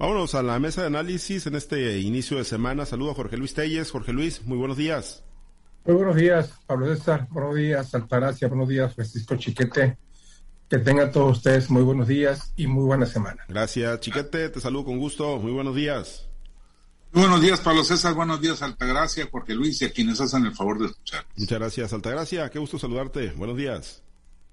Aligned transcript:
Vámonos 0.00 0.34
a 0.34 0.42
la 0.42 0.58
mesa 0.58 0.80
de 0.80 0.86
análisis 0.86 1.46
en 1.46 1.56
este 1.56 1.98
inicio 1.98 2.38
de 2.38 2.44
semana. 2.44 2.86
Saludo 2.86 3.10
a 3.10 3.14
Jorge 3.14 3.36
Luis 3.36 3.52
Telles. 3.52 3.90
Jorge 3.90 4.14
Luis, 4.14 4.40
muy 4.46 4.56
buenos 4.56 4.78
días. 4.78 5.22
Muy 5.84 5.94
buenos 5.94 6.16
días, 6.16 6.54
Pablo 6.66 6.86
César. 6.86 7.28
Buenos 7.30 7.54
días, 7.54 7.94
Altagracia. 7.94 8.48
Buenos 8.48 8.70
días, 8.70 8.94
Francisco 8.94 9.36
Chiquete. 9.36 9.98
Que 10.70 10.78
tengan 10.78 11.12
todos 11.12 11.36
ustedes 11.36 11.68
muy 11.68 11.82
buenos 11.82 12.08
días 12.08 12.54
y 12.56 12.66
muy 12.66 12.84
buena 12.84 13.04
semana. 13.04 13.44
Gracias, 13.46 14.00
Chiquete. 14.00 14.48
Te 14.48 14.58
saludo 14.58 14.86
con 14.86 14.98
gusto. 14.98 15.38
Muy 15.38 15.52
buenos 15.52 15.76
días. 15.76 16.26
Muy 17.12 17.24
buenos 17.24 17.42
días, 17.42 17.60
Pablo 17.60 17.84
César. 17.84 18.14
Buenos 18.14 18.40
días, 18.40 18.62
Altagracia, 18.62 19.28
Jorge 19.30 19.54
Luis 19.54 19.82
y 19.82 19.84
a 19.84 19.92
quienes 19.92 20.18
hacen 20.18 20.46
el 20.46 20.54
favor 20.54 20.78
de 20.78 20.86
escuchar. 20.86 21.26
Muchas 21.36 21.58
gracias, 21.58 21.92
Altagracia. 21.92 22.48
Qué 22.48 22.58
gusto 22.58 22.78
saludarte. 22.78 23.32
Buenos 23.32 23.58
días. 23.58 24.02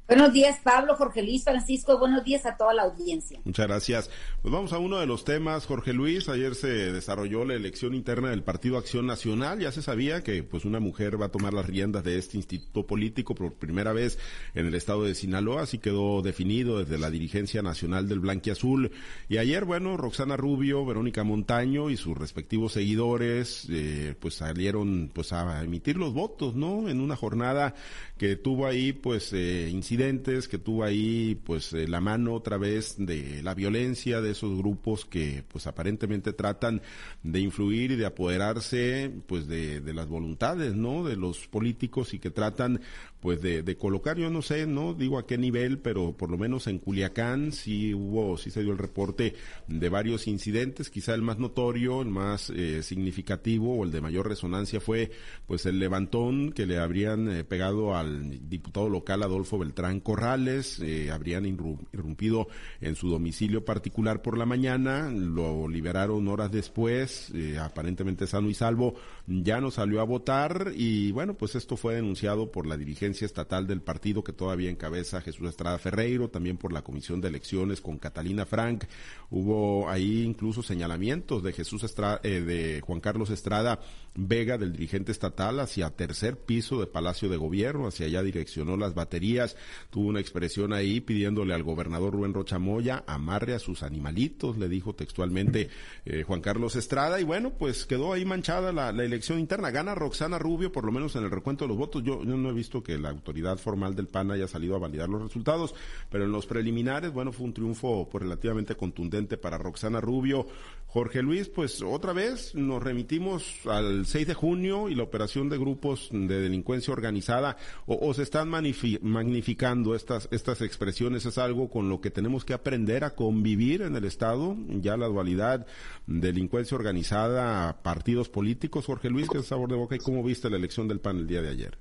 Buenos 0.07 0.31
días, 0.31 0.57
Pablo, 0.63 0.95
Jorge 0.95 1.21
Luis, 1.21 1.43
Francisco. 1.43 1.99
Buenos 1.99 2.23
días 2.23 2.45
a 2.45 2.55
toda 2.55 2.73
la 2.73 2.83
audiencia. 2.83 3.41
Muchas 3.43 3.67
gracias. 3.67 4.09
Pues 4.41 4.53
vamos 4.53 4.71
a 4.71 4.77
uno 4.77 4.99
de 4.99 5.05
los 5.05 5.25
temas, 5.25 5.65
Jorge 5.65 5.91
Luis. 5.91 6.29
Ayer 6.29 6.55
se 6.55 6.93
desarrolló 6.93 7.43
la 7.43 7.55
elección 7.55 7.93
interna 7.93 8.29
del 8.29 8.41
Partido 8.41 8.77
Acción 8.77 9.05
Nacional. 9.05 9.59
Ya 9.59 9.73
se 9.73 9.81
sabía 9.81 10.23
que 10.23 10.43
pues 10.43 10.63
una 10.63 10.79
mujer 10.79 11.21
va 11.21 11.25
a 11.25 11.31
tomar 11.31 11.53
las 11.53 11.65
riendas 11.65 12.05
de 12.05 12.17
este 12.17 12.37
instituto 12.37 12.87
político 12.87 13.35
por 13.35 13.55
primera 13.55 13.91
vez 13.91 14.17
en 14.55 14.65
el 14.65 14.75
estado 14.75 15.03
de 15.03 15.13
Sinaloa. 15.13 15.63
Así 15.63 15.77
quedó 15.77 16.21
definido 16.21 16.79
desde 16.79 16.97
la 16.97 17.09
dirigencia 17.09 17.61
nacional 17.61 18.07
del 18.07 18.21
Blanquiazul. 18.21 18.91
Y 19.27 19.39
ayer, 19.39 19.65
bueno, 19.65 19.97
Roxana 19.97 20.37
Rubio, 20.37 20.85
Verónica 20.85 21.25
Montaño 21.25 21.89
y 21.89 21.97
sus 21.97 22.17
respectivos 22.17 22.71
seguidores, 22.71 23.67
eh, 23.69 24.15
pues 24.17 24.35
salieron 24.35 25.11
pues 25.13 25.33
a 25.33 25.65
emitir 25.65 25.97
los 25.97 26.13
votos, 26.13 26.55
¿no? 26.55 26.87
En 26.87 27.01
una 27.01 27.17
jornada 27.17 27.75
que 28.17 28.37
tuvo 28.37 28.67
ahí 28.67 28.93
pues 28.93 29.33
eh, 29.33 29.69
que 29.97 30.59
tuvo 30.59 30.83
ahí 30.83 31.35
pues 31.43 31.73
eh, 31.73 31.87
la 31.87 31.99
mano 31.99 32.33
otra 32.33 32.57
vez 32.57 32.95
de 32.97 33.41
la 33.41 33.55
violencia 33.55 34.21
de 34.21 34.31
esos 34.31 34.55
grupos 34.57 35.05
que 35.05 35.43
pues 35.47 35.65
aparentemente 35.65 36.33
tratan 36.33 36.81
de 37.23 37.39
influir 37.39 37.91
y 37.91 37.95
de 37.95 38.05
apoderarse 38.05 39.11
pues 39.25 39.47
de, 39.47 39.81
de 39.81 39.93
las 39.93 40.07
voluntades, 40.07 40.75
¿no? 40.75 41.03
De 41.03 41.15
los 41.15 41.47
políticos 41.47 42.13
y 42.13 42.19
que 42.19 42.29
tratan 42.29 42.79
pues 43.19 43.41
de, 43.41 43.63
de, 43.63 43.77
colocar, 43.77 44.17
yo 44.17 44.29
no 44.29 44.41
sé, 44.41 44.67
no 44.67 44.93
digo 44.93 45.17
a 45.17 45.25
qué 45.25 45.37
nivel, 45.37 45.79
pero 45.79 46.15
por 46.15 46.29
lo 46.29 46.37
menos 46.37 46.67
en 46.67 46.77
Culiacán 46.77 47.51
sí 47.51 47.93
hubo, 47.93 48.37
sí 48.37 48.51
se 48.51 48.61
dio 48.61 48.71
el 48.71 48.77
reporte 48.77 49.33
de 49.67 49.89
varios 49.89 50.27
incidentes, 50.27 50.89
quizá 50.89 51.15
el 51.15 51.23
más 51.23 51.39
notorio, 51.39 52.01
el 52.01 52.09
más 52.09 52.51
eh, 52.51 52.83
significativo 52.83 53.77
o 53.77 53.83
el 53.83 53.91
de 53.91 54.01
mayor 54.01 54.27
resonancia 54.27 54.79
fue 54.79 55.11
pues 55.47 55.65
el 55.65 55.79
levantón 55.79 56.51
que 56.51 56.67
le 56.67 56.77
habrían 56.77 57.29
eh, 57.29 57.43
pegado 57.43 57.95
al 57.95 58.49
diputado 58.49 58.87
local 58.87 59.23
Adolfo 59.23 59.57
Beltrán 59.57 59.99
Corrales, 59.99 60.79
eh, 60.79 61.09
habrían 61.11 61.45
irrumpido 61.45 62.47
en 62.81 62.95
su 62.95 63.09
domicilio 63.09 63.65
particular 63.65 64.21
por 64.21 64.37
la 64.37 64.45
mañana, 64.45 65.09
lo 65.09 65.67
liberaron 65.67 66.27
horas 66.27 66.51
después, 66.51 67.33
aparentemente 67.59 68.27
sano 68.27 68.49
y 68.49 68.53
salvo, 68.53 68.95
ya 69.27 69.59
no 69.59 69.71
salió 69.71 69.99
a 69.99 70.05
votar 70.05 70.71
y 70.73 71.11
bueno, 71.11 71.35
pues 71.35 71.55
esto 71.55 71.75
fue 71.75 71.95
denunciado 71.95 72.49
por 72.49 72.65
la 72.65 72.77
dirigencia 72.77 73.25
estatal 73.25 73.67
del 73.67 73.81
partido 73.81 74.23
que 74.23 74.31
todavía 74.31 74.69
encabeza 74.69 75.21
Jesús 75.21 75.49
Estrada 75.49 75.77
Ferreiro, 75.77 76.29
también 76.29 76.57
por 76.57 76.71
la 76.71 76.81
Comisión 76.81 77.19
de 77.19 77.27
Elecciones 77.27 77.81
con 77.81 77.97
Catalina 77.97 78.45
Frank. 78.45 78.85
Hubo 79.29 79.89
ahí 79.89 80.23
incluso 80.23 80.63
señalamientos 80.63 81.43
de 81.43 81.51
Jesús 81.51 81.83
Estrada, 81.83 82.21
eh, 82.23 82.39
de 82.39 82.81
Juan 82.81 83.01
Carlos 83.01 83.29
Estrada 83.29 83.81
Vega, 84.19 84.57
del 84.57 84.71
dirigente 84.71 85.11
estatal, 85.11 85.59
hacia 85.59 85.91
tercer 85.91 86.37
piso 86.37 86.79
de 86.79 86.87
Palacio 86.87 87.29
de 87.29 87.37
Gobierno, 87.37 87.87
hacia 87.87 88.07
allá 88.07 88.23
direccionó 88.23 88.75
las 88.75 88.95
baterías. 88.95 89.55
Tuvo 89.91 90.07
una 90.07 90.21
expresión 90.21 90.73
ahí 90.73 91.01
pidiéndole 91.01 91.53
al 91.53 91.61
gobernador 91.61 92.13
Rubén 92.13 92.33
Rochamoya 92.33 93.03
amarre 93.05 93.53
a 93.53 93.59
sus 93.59 93.83
animalitos, 93.83 94.57
le 94.57 94.69
dijo 94.69 94.95
textualmente 94.95 95.69
eh, 96.05 96.23
Juan 96.23 96.41
Carlos 96.41 96.75
Estrada. 96.75 97.19
Y 97.21 97.25
bueno, 97.25 97.51
pues 97.59 97.85
quedó 97.85 98.13
ahí 98.13 98.25
manchada 98.25 98.71
la, 98.71 98.89
elección 98.89 99.16
interna. 99.37 99.71
Gana 99.71 99.95
Roxana 99.95 100.37
Rubio, 100.37 100.71
por 100.71 100.85
lo 100.85 100.91
menos 100.91 101.15
en 101.15 101.23
el 101.23 101.31
recuento 101.31 101.65
de 101.65 101.69
los 101.69 101.77
votos. 101.77 102.03
Yo, 102.03 102.23
yo 102.23 102.37
no 102.37 102.49
he 102.49 102.53
visto 102.53 102.83
que 102.83 102.97
la 102.97 103.09
autoridad 103.09 103.57
formal 103.57 103.95
del 103.95 104.07
PAN 104.07 104.31
haya 104.31 104.47
salido 104.47 104.75
a 104.75 104.79
validar 104.79 105.09
los 105.09 105.21
resultados, 105.21 105.73
pero 106.09 106.25
en 106.25 106.31
los 106.31 106.45
preliminares, 106.45 107.11
bueno, 107.11 107.31
fue 107.31 107.45
un 107.45 107.53
triunfo 107.53 108.07
pues, 108.09 108.23
relativamente 108.23 108.75
contundente 108.75 109.37
para 109.37 109.57
Roxana 109.57 110.01
Rubio. 110.01 110.47
Jorge 110.97 111.21
Luis, 111.21 111.47
pues 111.47 111.83
otra 111.83 112.11
vez 112.11 112.55
nos 112.55 112.81
remitimos 112.81 113.59
al 113.67 114.07
6 114.07 114.25
de 114.25 114.33
junio 114.33 114.89
y 114.89 114.95
la 114.95 115.03
operación 115.03 115.47
de 115.47 115.59
grupos 115.59 116.09
de 116.11 116.41
delincuencia 116.41 116.91
organizada, 116.91 117.55
o, 117.85 118.11
se 118.15 118.23
están 118.23 118.49
magnificando 118.49 119.93
estas, 119.93 120.27
estas 120.31 120.61
expresiones, 120.61 121.27
es 121.27 121.37
algo 121.37 121.69
con 121.69 121.87
lo 121.87 122.01
que 122.01 122.09
tenemos 122.09 122.45
que 122.45 122.55
aprender 122.55 123.03
a 123.03 123.11
convivir 123.11 123.83
en 123.83 123.95
el 123.95 124.05
Estado, 124.05 124.57
ya 124.69 124.97
la 124.97 125.05
dualidad 125.05 125.67
delincuencia 126.07 126.75
organizada, 126.75 127.83
partidos 127.83 128.27
políticos. 128.27 128.87
Jorge 128.87 129.11
Luis, 129.11 129.29
¿qué 129.29 129.43
sabor 129.43 129.69
de 129.69 129.75
boca 129.75 129.95
y 129.95 129.99
cómo 129.99 130.23
viste 130.23 130.49
la 130.49 130.57
elección 130.57 130.87
del 130.87 130.99
PAN 130.99 131.17
el 131.17 131.27
día 131.27 131.43
de 131.43 131.49
ayer? 131.49 131.77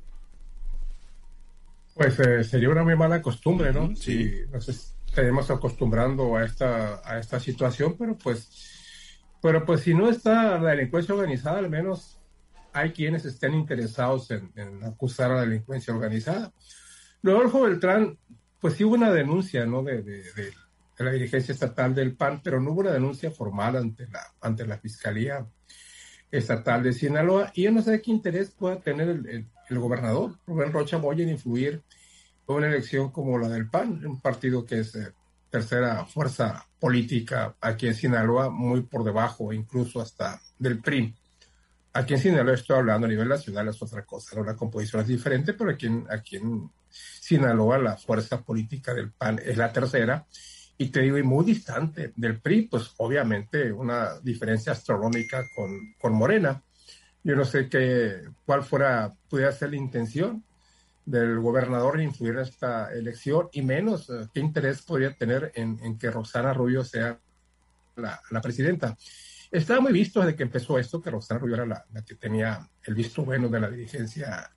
Pues 1.95 2.21
eh, 2.21 2.45
sería 2.45 2.69
una 2.69 2.85
muy 2.85 2.97
mala 2.97 3.23
costumbre, 3.23 3.73
¿no? 3.73 3.97
Sí. 3.97 4.29
Si 4.29 4.53
nos 4.53 4.69
estaremos 4.69 5.51
acostumbrando 5.51 6.37
a 6.37 6.45
esta, 6.45 7.01
a 7.03 7.19
esta 7.19 7.41
situación, 7.41 7.97
pero 7.99 8.15
pues, 8.19 8.76
pero 9.47 9.65
pues 9.65 9.83
si 9.83 9.95
no 9.95 10.11
está 10.11 10.59
la 10.59 10.71
delincuencia 10.71 11.15
organizada, 11.15 11.59
al 11.59 11.71
menos 11.71 12.19
hay 12.73 12.91
quienes 12.91 13.25
estén 13.25 13.55
interesados 13.55 14.31
en, 14.31 14.51
acusar 14.85 15.31
a 15.31 15.37
la 15.37 15.41
delincuencia 15.43 15.95
organizada. 15.95 16.53
Rodolfo 17.23 17.63
Beltrán, 17.63 18.19
pues 18.61 18.75
sí 18.75 18.83
hubo 18.85 18.95
una 18.95 19.13
denuncia, 19.13 19.65
¿no? 19.65 19.83
De, 19.83 20.25
la 20.99 21.13
dirigencia 21.13 21.53
estatal 21.53 21.95
del 21.95 22.17
PAN, 22.17 22.41
pero 22.43 22.61
no 22.61 22.73
hubo 22.73 22.81
una 22.81 22.93
denuncia 22.93 23.31
formal 23.31 23.77
ante 23.77 24.09
la, 24.09 24.21
ante 24.41 24.67
la 24.67 24.79
Fiscalía 24.79 25.47
Estatal 26.31 26.83
de 26.83 26.93
Sinaloa. 26.93 27.53
Y 27.55 27.63
yo 27.65 27.73
no 27.73 27.83
sé 27.83 28.01
qué 28.03 28.11
interés 28.11 28.51
pueda 28.51 28.81
tener 28.81 29.09
el 29.09 29.47
el 29.69 29.79
gobernador 29.79 30.39
Rubén 30.47 30.73
Rocha 30.73 30.99
Moya 30.99 31.25
en 31.25 31.31
influir 31.31 31.83
en 32.49 32.55
una 32.55 32.69
elección 32.69 33.11
como 33.11 33.39
la 33.39 33.49
del 33.49 33.69
PAN, 33.69 34.05
un 34.07 34.21
partido 34.21 34.65
que 34.65 34.81
es 34.81 34.95
eh, 34.95 35.13
tercera 35.51 36.05
fuerza 36.05 36.67
política 36.79 37.57
aquí 37.61 37.87
en 37.87 37.95
Sinaloa, 37.95 38.51
muy 38.51 38.83
por 38.83 39.05
debajo 39.05 39.53
incluso 39.53 40.01
hasta 40.01 40.41
del 40.59 40.81
PRI. 40.81 41.15
Aquí 41.93 42.15
en 42.15 42.21
Sinaloa 42.21 42.55
estoy 42.55 42.77
hablando 42.77 43.07
a 43.07 43.11
nivel 43.11 43.29
nacional, 43.29 43.69
es 43.69 43.83
otra 43.83 44.05
cosa, 44.05 44.41
la 44.43 44.55
composición 44.55 45.03
es 45.03 45.09
diferente, 45.09 45.55
pero 45.55 45.71
aquí 45.71 45.87
en, 45.87 46.07
aquí 46.11 46.37
en 46.37 46.71
Sinaloa 46.89 47.79
la 47.79 47.97
fuerza 47.97 48.43
política 48.43 48.93
del 48.93 49.13
PAN 49.13 49.41
es 49.45 49.57
la 49.57 49.73
tercera 49.73 50.27
y 50.79 50.89
te 50.89 51.01
digo, 51.01 51.17
y 51.17 51.23
muy 51.23 51.45
distante 51.45 52.13
del 52.17 52.41
PRI, 52.41 52.63
pues 52.63 52.93
obviamente 52.99 53.73
una 53.73 54.21
diferencia 54.21 54.73
astronómica 54.73 55.43
con, 55.55 55.95
con 55.99 56.13
Morena. 56.13 56.63
Yo 57.25 57.35
no 57.35 57.45
sé 57.45 57.69
qué, 57.69 58.21
cuál 58.45 58.63
fuera, 58.63 59.13
pudiera 59.29 59.53
ser 59.53 59.71
la 59.71 59.77
intención 59.77 60.45
del 61.07 61.39
gobernador 61.39 61.99
en 61.99 62.09
influir 62.09 62.35
en 62.35 62.41
esta 62.41 62.93
elección 62.93 63.49
y 63.53 63.63
menos 63.63 64.11
eh, 64.11 64.27
qué 64.35 64.41
interés 64.41 64.83
podría 64.83 65.15
tener 65.15 65.53
en, 65.55 65.97
que 65.99 66.11
Roxana 66.11 66.53
Rubio 66.53 66.85
sea 66.85 67.19
la, 67.95 68.41
presidenta. 68.43 68.97
Estaba 69.51 69.81
muy 69.81 69.93
visto 69.93 70.21
desde 70.21 70.35
que 70.35 70.43
empezó 70.43 70.79
esto 70.79 71.01
que 71.01 71.11
Roxana 71.11 71.39
Rubio 71.39 71.55
era 71.55 71.67
la, 71.67 71.87
que 72.05 72.17
tenía 72.17 72.69
el 72.83 72.95
visto 72.95 73.25
bueno 73.25 73.49
de 73.49 73.61
la 73.61 73.71
dirigencia 73.71 74.51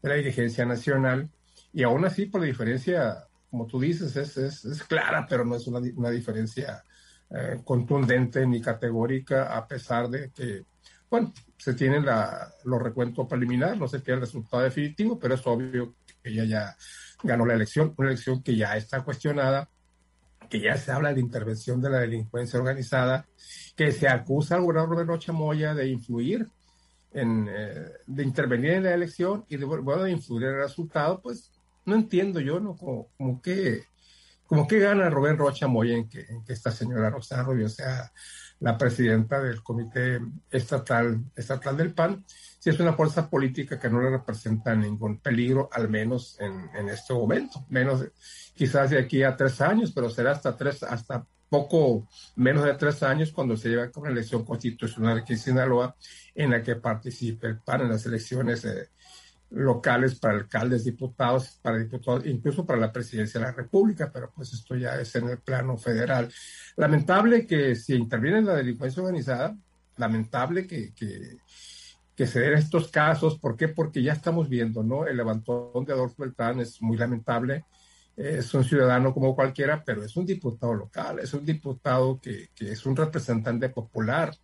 de 0.00 0.08
la 0.08 0.14
dirigencia 0.14 0.64
nacional 0.64 1.28
y 1.72 1.82
aún 1.82 2.04
así 2.04 2.26
por 2.26 2.42
la 2.42 2.46
diferencia 2.46 3.26
como 3.50 3.66
tú 3.66 3.80
dices 3.80 4.14
es, 4.14 4.36
es, 4.64 4.84
clara 4.84 5.26
pero 5.28 5.44
no 5.44 5.56
es 5.56 5.66
una, 5.66 5.80
una 5.96 6.10
diferencia 6.10 6.84
eh, 7.30 7.60
contundente 7.64 8.46
ni 8.46 8.60
categórica 8.60 9.56
a 9.56 9.66
pesar 9.66 10.08
de 10.08 10.30
que 10.30 10.64
bueno, 11.10 11.32
se 11.56 11.74
tienen 11.74 12.04
la, 12.04 12.52
los 12.64 12.82
recuentos 12.82 13.26
preliminares, 13.26 13.78
no 13.78 13.88
se 13.88 14.00
tiene 14.00 14.16
el 14.16 14.26
resultado 14.26 14.62
definitivo, 14.62 15.18
pero 15.18 15.34
es 15.34 15.46
obvio 15.46 15.94
que 16.22 16.30
ella 16.30 16.44
ya 16.44 16.76
ganó 17.22 17.46
la 17.46 17.54
elección, 17.54 17.94
una 17.96 18.08
elección 18.08 18.42
que 18.42 18.56
ya 18.56 18.76
está 18.76 19.02
cuestionada, 19.02 19.68
que 20.48 20.60
ya 20.60 20.76
se 20.76 20.92
habla 20.92 21.12
de 21.12 21.20
intervención 21.20 21.80
de 21.80 21.90
la 21.90 21.98
delincuencia 21.98 22.58
organizada, 22.58 23.26
que 23.76 23.92
se 23.92 24.08
acusa 24.08 24.54
al 24.54 24.62
gobernador 24.62 24.90
Roberto 24.90 25.12
Rocha 25.12 25.74
de 25.74 25.88
influir 25.88 26.48
en, 27.12 27.48
eh, 27.48 27.86
de 28.06 28.22
intervenir 28.22 28.72
en 28.72 28.84
la 28.84 28.94
elección 28.94 29.44
y 29.48 29.56
de, 29.56 29.64
bueno, 29.64 30.02
de 30.02 30.10
influir 30.10 30.44
en 30.44 30.54
el 30.54 30.62
resultado, 30.62 31.20
pues 31.20 31.50
no 31.84 31.94
entiendo 31.94 32.40
yo, 32.40 32.60
¿no? 32.60 32.76
Como, 32.76 33.08
como 33.16 33.40
que, 33.40 33.84
como 34.46 34.66
que 34.66 34.78
gana 34.78 35.10
Rubén 35.10 35.38
Rocha 35.38 35.66
Moya 35.66 35.96
en 35.96 36.08
que, 36.08 36.26
esta 36.48 36.70
señora 36.70 37.10
Rosa 37.10 37.42
Rubio 37.42 37.68
sea 37.68 38.12
la 38.60 38.76
presidenta 38.76 39.40
del 39.40 39.62
Comité 39.62 40.20
Estatal, 40.50 41.20
estatal 41.36 41.76
del 41.76 41.94
PAN, 41.94 42.24
si 42.58 42.70
es 42.70 42.80
una 42.80 42.92
fuerza 42.92 43.30
política 43.30 43.78
que 43.78 43.88
no 43.88 44.00
le 44.00 44.10
representa 44.10 44.74
ningún 44.74 45.18
peligro, 45.20 45.68
al 45.72 45.88
menos 45.88 46.36
en, 46.40 46.68
en 46.74 46.88
este 46.88 47.14
momento, 47.14 47.64
menos 47.68 48.04
quizás 48.54 48.90
de 48.90 48.98
aquí 48.98 49.22
a 49.22 49.36
tres 49.36 49.60
años, 49.60 49.92
pero 49.94 50.10
será 50.10 50.32
hasta 50.32 50.56
tres, 50.56 50.82
hasta 50.82 51.24
poco 51.48 52.08
menos 52.36 52.64
de 52.64 52.74
tres 52.74 53.02
años 53.02 53.32
cuando 53.32 53.56
se 53.56 53.70
lleve 53.70 53.90
con 53.90 54.04
la 54.04 54.10
elección 54.10 54.44
constitucional 54.44 55.18
aquí 55.18 55.34
en 55.34 55.38
Sinaloa, 55.38 55.96
en 56.34 56.50
la 56.50 56.62
que 56.62 56.76
participe 56.76 57.46
el 57.46 57.58
PAN 57.60 57.82
en 57.82 57.90
las 57.90 58.04
elecciones 58.06 58.66
locales 59.50 60.18
para 60.18 60.34
alcaldes, 60.34 60.84
diputados, 60.84 61.58
para 61.62 61.78
diputados, 61.78 62.26
incluso 62.26 62.66
para 62.66 62.78
la 62.78 62.92
presidencia 62.92 63.40
de 63.40 63.46
la 63.46 63.52
República, 63.52 64.10
pero 64.12 64.30
pues 64.34 64.52
esto 64.52 64.76
ya 64.76 65.00
es 65.00 65.14
en 65.16 65.28
el 65.28 65.38
plano 65.38 65.76
federal. 65.76 66.32
Lamentable 66.76 67.46
que 67.46 67.74
si 67.74 67.94
interviene 67.94 68.42
la 68.42 68.54
delincuencia 68.54 69.02
organizada, 69.02 69.56
lamentable 69.96 70.66
que, 70.66 70.92
que, 70.94 72.26
se 72.26 72.40
den 72.40 72.54
estos 72.54 72.88
casos. 72.88 73.38
¿Por 73.38 73.56
qué? 73.56 73.68
Porque 73.68 74.02
ya 74.02 74.12
estamos 74.12 74.48
viendo, 74.48 74.82
¿no? 74.82 75.06
El 75.06 75.16
levantón 75.16 75.84
de 75.84 75.92
Adolfo 75.92 76.22
Beltrán 76.22 76.60
es 76.60 76.82
muy 76.82 76.96
lamentable. 76.96 77.64
Es 78.16 78.52
un 78.54 78.64
ciudadano 78.64 79.14
como 79.14 79.34
cualquiera, 79.36 79.82
pero 79.84 80.04
es 80.04 80.16
un 80.16 80.26
diputado 80.26 80.74
local, 80.74 81.20
es 81.20 81.32
un 81.34 81.44
diputado 81.44 82.20
que, 82.20 82.48
que 82.52 82.72
es 82.72 82.84
un 82.84 82.96
representante 82.96 83.68
popular, 83.68 84.34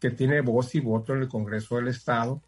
que 0.00 0.10
tiene 0.10 0.40
voz 0.40 0.74
y 0.74 0.80
voto 0.80 1.14
en 1.14 1.22
el 1.22 1.28
Congreso 1.28 1.76
del 1.76 1.88
Estado 1.88 2.42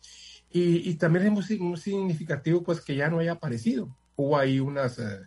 y, 0.52 0.94
también 0.94 1.26
es 1.26 1.61
muy, 1.61 1.76
significativo 1.76 2.62
pues 2.62 2.81
que 2.81 2.97
ya 2.97 3.08
no 3.08 3.20
haya 3.20 3.32
aparecido. 3.32 3.97
Hubo 4.17 4.37
ahí 4.37 4.58
unas, 4.58 4.99
eh, 4.99 5.20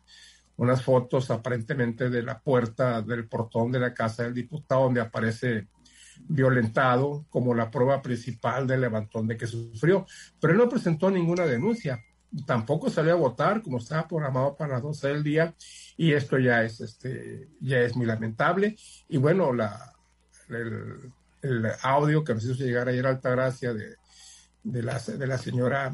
unas 0.58 0.84
fotos 0.84 1.32
aparentemente 1.32 2.10
de 2.10 2.24
la 2.24 2.40
puerta 2.40 3.02
del 3.02 3.28
portón 3.28 3.72
de 3.72 3.80
la 3.80 3.94
casa 3.94 4.24
del 4.24 4.34
diputado 4.34 4.84
donde 4.84 5.00
aparece 5.00 5.68
violentado 6.28 7.26
como 7.30 7.56
la 7.56 7.72
prueba 7.72 8.02
principal 8.02 8.68
del 8.68 8.82
levantón 8.82 9.28
de 9.28 9.38
que 9.38 9.48
sufrió. 9.48 10.06
Pero 10.42 10.54
él 10.54 10.60
no 10.60 10.70
presentó 10.70 11.10
ninguna 11.10 11.46
denuncia. 11.46 12.04
Tampoco 12.46 12.90
salió 12.90 13.14
a 13.14 13.18
votar 13.18 13.62
como 13.62 13.78
estaba 13.78 14.08
programado 14.08 14.58
para 14.58 14.74
las 14.74 14.82
12 14.82 15.08
del 15.08 15.24
día 15.24 15.56
y 15.96 16.12
esto 16.12 16.38
ya 16.38 16.64
es, 16.64 16.82
este, 16.82 17.48
ya 17.62 17.80
es 17.80 17.96
muy 17.96 18.06
lamentable. 18.06 18.76
Y 19.08 19.18
bueno, 19.18 19.54
la, 19.54 19.94
el, 20.50 21.14
el 21.42 21.68
audio 21.82 22.26
que 22.26 22.34
nos 22.34 22.44
hizo 22.44 22.56
llegar 22.56 22.90
ayer 22.90 23.06
a 23.06 23.12
Altagracia 23.12 23.74
de, 23.74 23.96
de 24.64 24.84
la, 24.84 25.00
de 25.00 25.28
la 25.28 25.38
señora, 25.38 25.92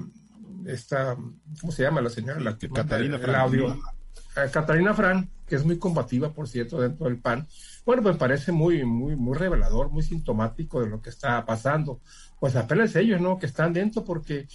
esta, 0.65 1.15
¿cómo 1.59 1.71
se 1.71 1.83
llama 1.83 2.01
la 2.01 2.09
señora? 2.09 2.39
La 2.39 2.57
que 2.57 2.69
Catalina 2.69 3.17
el, 3.17 3.35
audio. 3.35 3.79
Catalina 4.51 4.93
Fran, 4.93 5.29
que 5.47 5.55
es 5.55 5.65
muy 5.65 5.77
combativa, 5.77 6.31
por 6.31 6.47
cierto, 6.47 6.79
dentro 6.79 7.07
del 7.07 7.19
PAN. 7.19 7.47
Bueno, 7.85 8.03
pues 8.03 8.17
parece 8.17 8.51
muy, 8.51 8.85
muy, 8.85 9.15
muy 9.15 9.37
revelador, 9.37 9.89
muy 9.89 10.03
sintomático 10.03 10.81
de 10.81 10.87
lo 10.87 11.01
que 11.01 11.09
está 11.09 11.45
pasando. 11.45 11.99
Pues 12.39 12.55
apenas 12.55 12.95
ellos, 12.95 13.19
¿no? 13.19 13.39
Que 13.39 13.47
están 13.47 13.73
dentro 13.73 14.05
porque 14.05 14.47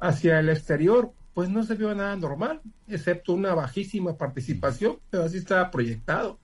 hacia 0.00 0.40
el 0.40 0.48
exterior, 0.48 1.12
pues 1.34 1.48
no 1.50 1.62
se 1.62 1.74
vio 1.74 1.94
nada 1.94 2.16
normal, 2.16 2.60
excepto 2.88 3.32
una 3.32 3.54
bajísima 3.54 4.16
participación, 4.16 4.98
pero 5.10 5.24
así 5.24 5.38
estaba 5.38 5.70
proyectado. 5.70 6.38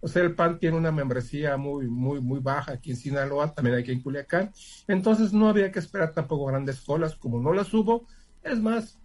O 0.00 0.08
sea, 0.08 0.22
el 0.22 0.34
PAN 0.34 0.58
tiene 0.58 0.76
una 0.76 0.92
membresía 0.92 1.56
muy, 1.56 1.88
muy, 1.88 2.20
muy 2.20 2.40
baja 2.40 2.72
aquí 2.72 2.90
en 2.90 2.96
Sinaloa, 2.96 3.52
también 3.54 3.76
aquí 3.76 3.90
en 3.90 4.00
Culiacán. 4.00 4.52
Entonces 4.86 5.32
no 5.32 5.48
había 5.48 5.72
que 5.72 5.80
esperar 5.80 6.12
tampoco 6.12 6.46
grandes 6.46 6.80
colas, 6.80 7.16
como 7.16 7.40
no 7.40 7.52
las 7.52 7.72
hubo. 7.74 8.06
Es 8.42 8.60
más, 8.60 8.98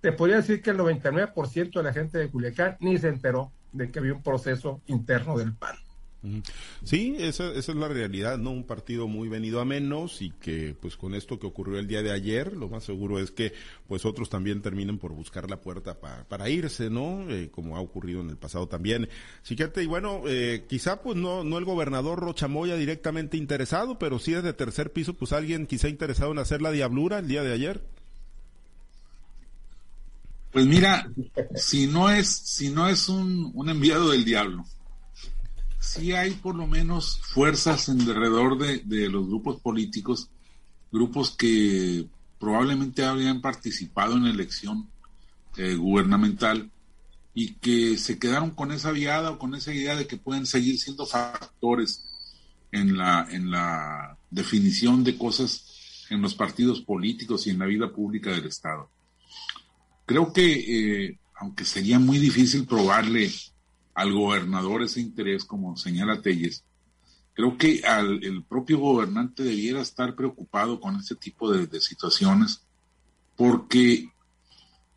te 0.00 0.12
podría 0.12 0.36
decir 0.36 0.62
que 0.62 0.70
el 0.70 0.78
99% 0.78 1.72
de 1.72 1.82
la 1.82 1.92
gente 1.92 2.18
de 2.18 2.30
Culiacán 2.30 2.76
ni 2.80 2.96
se 2.98 3.08
enteró 3.08 3.52
de 3.72 3.90
que 3.90 3.98
había 3.98 4.14
un 4.14 4.22
proceso 4.22 4.80
interno 4.86 5.36
del 5.36 5.54
PAN. 5.54 5.76
Sí, 6.82 7.14
esa, 7.18 7.52
esa, 7.52 7.72
es 7.72 7.78
la 7.78 7.86
realidad, 7.86 8.38
¿no? 8.38 8.50
Un 8.50 8.64
partido 8.64 9.06
muy 9.06 9.28
venido 9.28 9.60
a 9.60 9.64
menos 9.64 10.20
y 10.20 10.30
que 10.30 10.74
pues 10.80 10.96
con 10.96 11.14
esto 11.14 11.38
que 11.38 11.46
ocurrió 11.46 11.78
el 11.78 11.86
día 11.86 12.02
de 12.02 12.10
ayer, 12.10 12.56
lo 12.56 12.68
más 12.68 12.82
seguro 12.84 13.20
es 13.20 13.30
que 13.30 13.52
pues 13.86 14.04
otros 14.04 14.28
también 14.28 14.60
terminen 14.60 14.98
por 14.98 15.12
buscar 15.12 15.48
la 15.48 15.60
puerta 15.60 15.96
para 16.00 16.48
irse, 16.48 16.90
¿no? 16.90 17.30
Eh, 17.30 17.50
como 17.52 17.76
ha 17.76 17.80
ocurrido 17.80 18.20
en 18.20 18.30
el 18.30 18.36
pasado 18.36 18.66
también. 18.66 19.08
Chiquete, 19.44 19.82
y 19.84 19.86
bueno, 19.86 20.22
eh, 20.26 20.64
quizá 20.68 21.02
pues 21.02 21.16
no, 21.16 21.44
no 21.44 21.56
el 21.56 21.64
gobernador 21.64 22.18
Rochamoya 22.18 22.74
directamente 22.74 23.36
interesado, 23.36 23.98
pero 23.98 24.18
sí 24.18 24.32
desde 24.32 24.52
tercer 24.52 24.92
piso 24.92 25.14
pues 25.14 25.32
alguien 25.32 25.66
quizá 25.66 25.88
interesado 25.88 26.32
en 26.32 26.38
hacer 26.40 26.62
la 26.62 26.72
diablura 26.72 27.20
el 27.20 27.28
día 27.28 27.44
de 27.44 27.52
ayer. 27.52 27.80
Pues 30.50 30.66
mira, 30.66 31.08
si 31.54 31.86
no 31.86 32.10
es, 32.10 32.28
si 32.28 32.70
no 32.70 32.88
es 32.88 33.08
un, 33.08 33.52
un 33.54 33.68
enviado 33.68 34.10
del 34.10 34.24
diablo, 34.24 34.64
sí 35.88 36.12
hay 36.12 36.32
por 36.32 36.54
lo 36.54 36.66
menos 36.66 37.20
fuerzas 37.22 37.88
alrededor 37.88 38.58
de, 38.58 39.08
los 39.08 39.26
grupos 39.26 39.60
políticos, 39.60 40.28
grupos 40.92 41.30
que 41.30 42.06
probablemente 42.38 43.04
habrían 43.04 43.40
participado 43.40 44.16
en 44.16 44.24
la 44.24 44.30
elección 44.30 44.88
eh, 45.56 45.74
gubernamental 45.74 46.70
y 47.34 47.54
que 47.54 47.96
se 47.96 48.18
quedaron 48.18 48.50
con 48.50 48.70
esa 48.70 48.90
viada 48.90 49.30
o 49.30 49.38
con 49.38 49.54
esa 49.54 49.72
idea 49.72 49.96
de 49.96 50.06
que 50.06 50.16
pueden 50.16 50.46
seguir 50.46 50.78
siendo 50.78 51.06
factores 51.06 52.04
en 52.70 52.98
la, 52.98 53.26
en 53.30 53.50
la 53.50 54.18
definición 54.30 55.04
de 55.04 55.16
cosas 55.16 56.06
en 56.10 56.20
los 56.20 56.34
partidos 56.34 56.82
políticos 56.82 57.46
y 57.46 57.50
en 57.50 57.58
la 57.58 57.66
vida 57.66 57.90
pública 57.90 58.30
del 58.30 58.46
Estado. 58.46 58.90
Creo 60.04 60.32
que, 60.32 61.06
eh, 61.06 61.18
aunque 61.36 61.64
sería 61.64 61.98
muy 61.98 62.18
difícil 62.18 62.66
probarle 62.66 63.30
al 63.98 64.12
gobernador 64.12 64.84
ese 64.84 65.00
interés, 65.00 65.44
como 65.44 65.76
señala 65.76 66.22
Telles, 66.22 66.62
creo 67.34 67.58
que 67.58 67.82
al, 67.84 68.22
el 68.22 68.44
propio 68.44 68.78
gobernante 68.78 69.42
debiera 69.42 69.80
estar 69.80 70.14
preocupado 70.14 70.78
con 70.78 70.94
este 70.94 71.16
tipo 71.16 71.50
de, 71.50 71.80
situaciones, 71.80 72.62
porque 73.36 74.08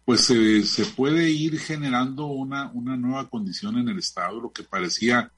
pues 0.06 0.22
se, 0.22 0.64
se, 0.64 0.86
puede 0.86 1.32
ir 1.32 1.58
generando 1.58 2.28
una, 2.28 2.70
una 2.74 2.96
nueva 2.96 3.28
condición 3.28 3.80
en 3.80 3.90
el 3.90 3.98
Estado, 3.98 4.40
lo 4.40 4.52
que 4.52 4.62
parecía 4.62 5.32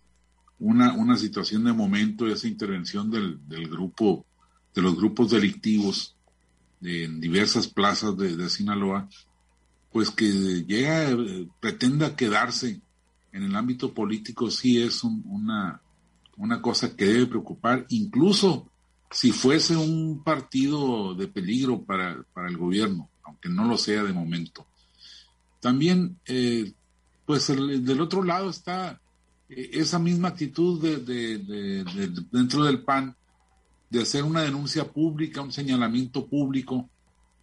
una, 0.59 0.92
una 0.92 1.16
situación 1.16 1.63
de 1.63 1.71
momento, 1.71 2.27
esa 2.27 2.50
intervención 2.50 3.09
del, 3.09 3.48
del 3.48 3.69
grupo, 3.69 4.25
de 4.75 4.81
los 4.81 4.98
grupos 4.98 5.31
delictivos 5.31 6.18
en 6.81 7.21
diversas 7.21 7.68
plazas 7.68 8.18
de, 8.18 8.36
de 8.36 8.50
Sinaloa, 8.50 9.07
pues 9.94 10.09
que 10.09 10.25
llega, 10.66 11.12
eh, 11.12 11.48
pretenda 11.62 12.18
quedarse 12.18 12.81
en 13.33 13.44
el 13.44 13.56
ámbito 13.56 13.94
político 13.94 14.50
sí 14.50 14.81
es 14.81 15.03
una, 15.03 15.81
una 16.38 16.62
cosa 16.62 16.95
que 16.95 17.06
debe 17.06 17.25
preocupar, 17.25 17.85
incluso 17.89 18.69
si 19.09 19.31
fuese 19.31 19.75
un 19.75 20.24
partido 20.24 21.13
de 21.15 21.27
peligro 21.27 21.81
para, 21.81 22.24
el 22.47 22.57
gobierno, 22.57 23.09
aunque 23.24 23.50
no 23.50 23.65
lo 23.65 23.77
sea 23.77 24.03
de 24.03 24.13
momento. 24.13 24.65
También, 25.59 26.18
eh, 26.25 26.74
pues 27.25 27.47
del 27.47 28.01
otro 28.01 28.24
lado 28.24 28.50
está 28.50 29.00
eh, 29.50 29.69
esa 29.74 29.97
misma 29.97 30.30
actitud 30.30 30.81
de, 30.81 31.83
dentro 32.31 32.63
del 32.63 32.83
PAN 32.83 33.15
de 33.89 34.01
hacer 34.01 34.24
una 34.24 34.41
denuncia 34.41 34.91
pública, 34.91 35.41
un 35.41 35.51
señalamiento 35.51 36.25
público, 36.25 36.89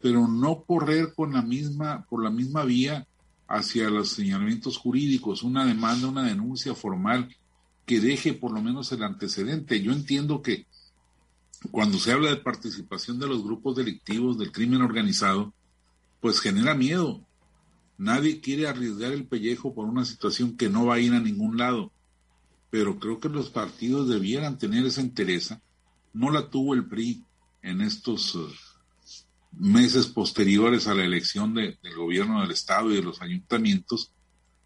pero 0.00 0.26
no 0.26 0.62
correr 0.62 1.14
con 1.14 1.32
la 1.32 1.42
misma, 1.42 2.04
por 2.08 2.22
la 2.22 2.30
misma 2.30 2.64
vía 2.64 3.06
hacia 3.50 3.90
los 3.90 4.10
señalamientos 4.10 4.78
jurídicos, 4.78 5.42
una 5.42 5.66
demanda, 5.66 6.06
una 6.06 6.22
denuncia 6.22 6.72
formal 6.72 7.36
que 7.84 8.00
deje 8.00 8.32
por 8.32 8.52
lo 8.52 8.62
menos 8.62 8.92
el 8.92 9.02
antecedente. 9.02 9.82
Yo 9.82 9.92
entiendo 9.92 10.40
que 10.40 10.66
cuando 11.72 11.98
se 11.98 12.12
habla 12.12 12.30
de 12.30 12.36
participación 12.36 13.18
de 13.18 13.26
los 13.26 13.42
grupos 13.42 13.74
delictivos 13.74 14.38
del 14.38 14.52
crimen 14.52 14.82
organizado, 14.82 15.52
pues 16.20 16.40
genera 16.40 16.76
miedo. 16.76 17.26
Nadie 17.98 18.40
quiere 18.40 18.68
arriesgar 18.68 19.12
el 19.12 19.26
pellejo 19.26 19.74
por 19.74 19.86
una 19.86 20.04
situación 20.04 20.56
que 20.56 20.68
no 20.68 20.86
va 20.86 20.94
a 20.94 21.00
ir 21.00 21.12
a 21.12 21.20
ningún 21.20 21.58
lado. 21.58 21.90
Pero 22.70 23.00
creo 23.00 23.18
que 23.18 23.28
los 23.28 23.50
partidos 23.50 24.08
debieran 24.08 24.58
tener 24.58 24.86
esa 24.86 25.00
interés. 25.00 25.52
No 26.12 26.30
la 26.30 26.48
tuvo 26.50 26.74
el 26.74 26.86
PRI 26.86 27.24
en 27.62 27.80
estos 27.80 28.32
uh, 28.36 28.48
meses 29.52 30.06
posteriores 30.06 30.86
a 30.86 30.94
la 30.94 31.04
elección 31.04 31.54
del 31.54 31.78
gobierno 31.96 32.40
del 32.40 32.52
estado 32.52 32.90
y 32.90 32.96
de 32.96 33.02
los 33.02 33.20
ayuntamientos 33.20 34.12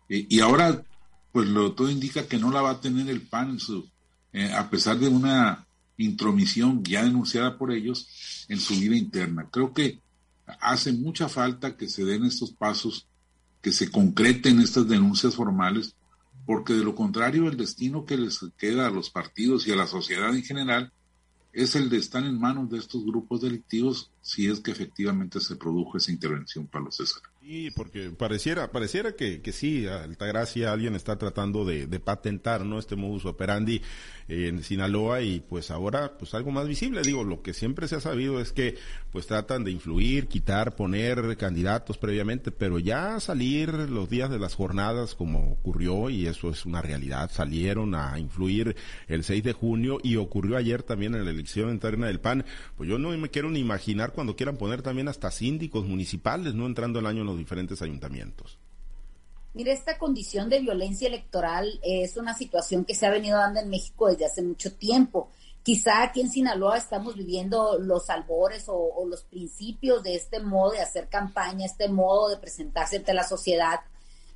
eh, 0.08 0.26
y 0.28 0.40
ahora 0.40 0.82
pues 1.32 1.48
lo 1.48 1.72
todo 1.72 1.90
indica 1.90 2.26
que 2.28 2.38
no 2.38 2.50
la 2.52 2.62
va 2.62 2.70
a 2.70 2.80
tener 2.80 3.08
el 3.08 3.22
PAN 3.22 3.58
eh, 4.32 4.52
a 4.52 4.70
pesar 4.70 4.98
de 4.98 5.08
una 5.08 5.66
intromisión 5.96 6.84
ya 6.84 7.04
denunciada 7.04 7.58
por 7.58 7.72
ellos 7.72 8.46
en 8.48 8.60
su 8.60 8.74
vida 8.74 8.96
interna. 8.96 9.48
Creo 9.50 9.72
que 9.72 10.00
hace 10.60 10.92
mucha 10.92 11.28
falta 11.28 11.76
que 11.76 11.88
se 11.88 12.04
den 12.04 12.24
estos 12.24 12.52
pasos, 12.52 13.08
que 13.62 13.72
se 13.72 13.90
concreten 13.90 14.60
estas 14.60 14.88
denuncias 14.88 15.34
formales, 15.34 15.96
porque 16.46 16.74
de 16.74 16.84
lo 16.84 16.94
contrario 16.94 17.48
el 17.48 17.56
destino 17.56 18.04
que 18.04 18.16
les 18.16 18.40
queda 18.56 18.86
a 18.86 18.90
los 18.90 19.10
partidos 19.10 19.66
y 19.66 19.72
a 19.72 19.76
la 19.76 19.86
sociedad 19.86 20.34
en 20.36 20.44
general 20.44 20.92
es 21.54 21.76
el 21.76 21.88
de 21.88 21.98
estar 21.98 22.24
en 22.24 22.38
manos 22.38 22.68
de 22.68 22.78
estos 22.78 23.04
grupos 23.04 23.42
delictivos 23.42 24.10
si 24.20 24.48
es 24.48 24.60
que 24.60 24.72
efectivamente 24.72 25.40
se 25.40 25.56
produjo 25.56 25.96
esa 25.96 26.10
intervención, 26.10 26.66
Pablo 26.66 26.90
César. 26.90 27.22
Sí, 27.46 27.70
porque 27.76 28.08
pareciera, 28.08 28.72
pareciera 28.72 29.16
que, 29.16 29.42
que 29.42 29.52
sí, 29.52 29.86
Altagracia 29.86 30.72
alguien 30.72 30.94
está 30.94 31.18
tratando 31.18 31.66
de, 31.66 31.86
de 31.86 32.00
patentar, 32.00 32.64
¿no? 32.64 32.78
Este 32.78 32.96
modus 32.96 33.26
operandi 33.26 33.82
en 34.28 34.62
Sinaloa 34.62 35.20
y 35.20 35.40
pues 35.40 35.70
ahora 35.70 36.16
pues 36.18 36.34
algo 36.34 36.50
más 36.50 36.66
visible. 36.66 37.02
Digo, 37.02 37.24
lo 37.24 37.42
que 37.42 37.52
siempre 37.52 37.88
se 37.88 37.96
ha 37.96 38.00
sabido 38.00 38.40
es 38.40 38.52
que 38.52 38.76
pues 39.10 39.26
tratan 39.26 39.64
de 39.64 39.70
influir, 39.70 40.26
quitar, 40.26 40.74
poner 40.74 41.36
candidatos 41.36 41.98
previamente, 41.98 42.50
pero 42.50 42.78
ya 42.78 43.20
salir 43.20 43.68
los 43.72 44.08
días 44.08 44.30
de 44.30 44.38
las 44.38 44.54
jornadas 44.54 45.14
como 45.14 45.52
ocurrió 45.52 46.10
y 46.10 46.26
eso 46.26 46.50
es 46.50 46.64
una 46.66 46.82
realidad, 46.82 47.30
salieron 47.32 47.94
a 47.94 48.18
influir 48.18 48.76
el 49.06 49.22
6 49.22 49.44
de 49.44 49.52
junio 49.52 49.98
y 50.02 50.16
ocurrió 50.16 50.56
ayer 50.56 50.82
también 50.82 51.14
en 51.14 51.24
la 51.24 51.30
elección 51.30 51.70
interna 51.70 52.06
del 52.06 52.20
PAN, 52.20 52.44
pues 52.76 52.88
yo 52.88 52.98
no 52.98 53.10
me 53.10 53.30
quiero 53.30 53.50
ni 53.50 53.60
imaginar 53.60 54.12
cuando 54.12 54.34
quieran 54.34 54.56
poner 54.56 54.82
también 54.82 55.08
hasta 55.08 55.30
síndicos 55.30 55.86
municipales, 55.86 56.54
no 56.54 56.66
entrando 56.66 56.98
el 56.98 57.06
año 57.06 57.24
los 57.34 57.38
diferentes 57.40 57.82
ayuntamientos. 57.82 58.58
Mire, 59.52 59.72
esta 59.72 59.98
condición 59.98 60.48
de 60.48 60.60
violencia 60.60 61.06
electoral 61.06 61.78
es 61.82 62.16
una 62.16 62.34
situación 62.34 62.84
que 62.84 62.94
se 62.94 63.06
ha 63.06 63.10
venido 63.10 63.38
dando 63.38 63.60
en 63.60 63.70
México 63.70 64.08
desde 64.08 64.26
hace 64.26 64.42
mucho 64.42 64.74
tiempo. 64.74 65.28
Quizá 65.62 66.02
aquí 66.02 66.20
en 66.20 66.30
Sinaloa 66.30 66.76
estamos 66.76 67.14
viviendo 67.14 67.78
los 67.78 68.10
albores 68.10 68.64
o, 68.68 69.06
los 69.06 69.22
principios 69.22 70.02
de 70.02 70.16
este 70.16 70.40
modo 70.40 70.72
de 70.72 70.80
hacer 70.80 71.08
campaña, 71.08 71.66
este 71.66 71.88
modo 71.88 72.28
de 72.28 72.36
presentarse 72.36 72.96
ante 72.96 73.14
la 73.14 73.24
sociedad 73.24 73.80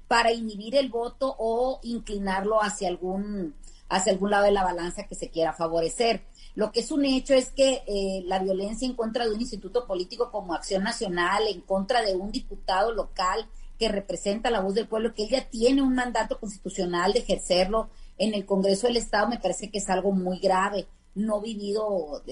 para 0.06 0.32
inhibir 0.32 0.76
el 0.76 0.88
voto 0.88 1.34
o 1.38 1.80
inclinarlo 1.82 2.62
hacia 2.62 2.88
algún, 2.88 3.54
hacia 3.88 4.12
algún 4.12 4.30
lado 4.30 4.44
de 4.44 4.52
la 4.52 4.64
balanza 4.64 5.06
que 5.06 5.16
se 5.16 5.30
quiera 5.30 5.52
favorecer. 5.52 6.22
Lo 6.58 6.72
que 6.72 6.80
es 6.80 6.90
un 6.90 7.04
hecho 7.04 7.34
es 7.34 7.50
que 7.50 7.84
eh, 7.86 8.24
la 8.24 8.40
violencia 8.40 8.84
en 8.84 8.94
contra 8.94 9.24
de 9.24 9.32
un 9.32 9.40
instituto 9.40 9.86
político 9.86 10.32
como 10.32 10.54
Acción 10.54 10.82
Nacional, 10.82 11.46
en 11.46 11.60
contra 11.60 12.02
de 12.02 12.16
un 12.16 12.32
diputado 12.32 12.90
local, 12.92 13.46
que 13.78 13.88
representa 13.88 14.50
la 14.50 14.58
voz 14.58 14.74
del 14.74 14.88
pueblo, 14.88 15.14
que 15.14 15.22
ella 15.22 15.48
tiene 15.48 15.82
un 15.82 15.94
mandato 15.94 16.40
constitucional 16.40 17.12
de 17.12 17.20
ejercerlo 17.20 17.90
en 18.18 18.34
el 18.34 18.44
Congreso 18.44 18.88
del 18.88 18.96
Estado, 18.96 19.28
me 19.28 19.38
parece 19.38 19.70
que 19.70 19.78
es 19.78 19.88
algo 19.88 20.10
muy 20.10 20.40
grave, 20.40 20.88
no 21.14 21.40
vivido 21.40 22.24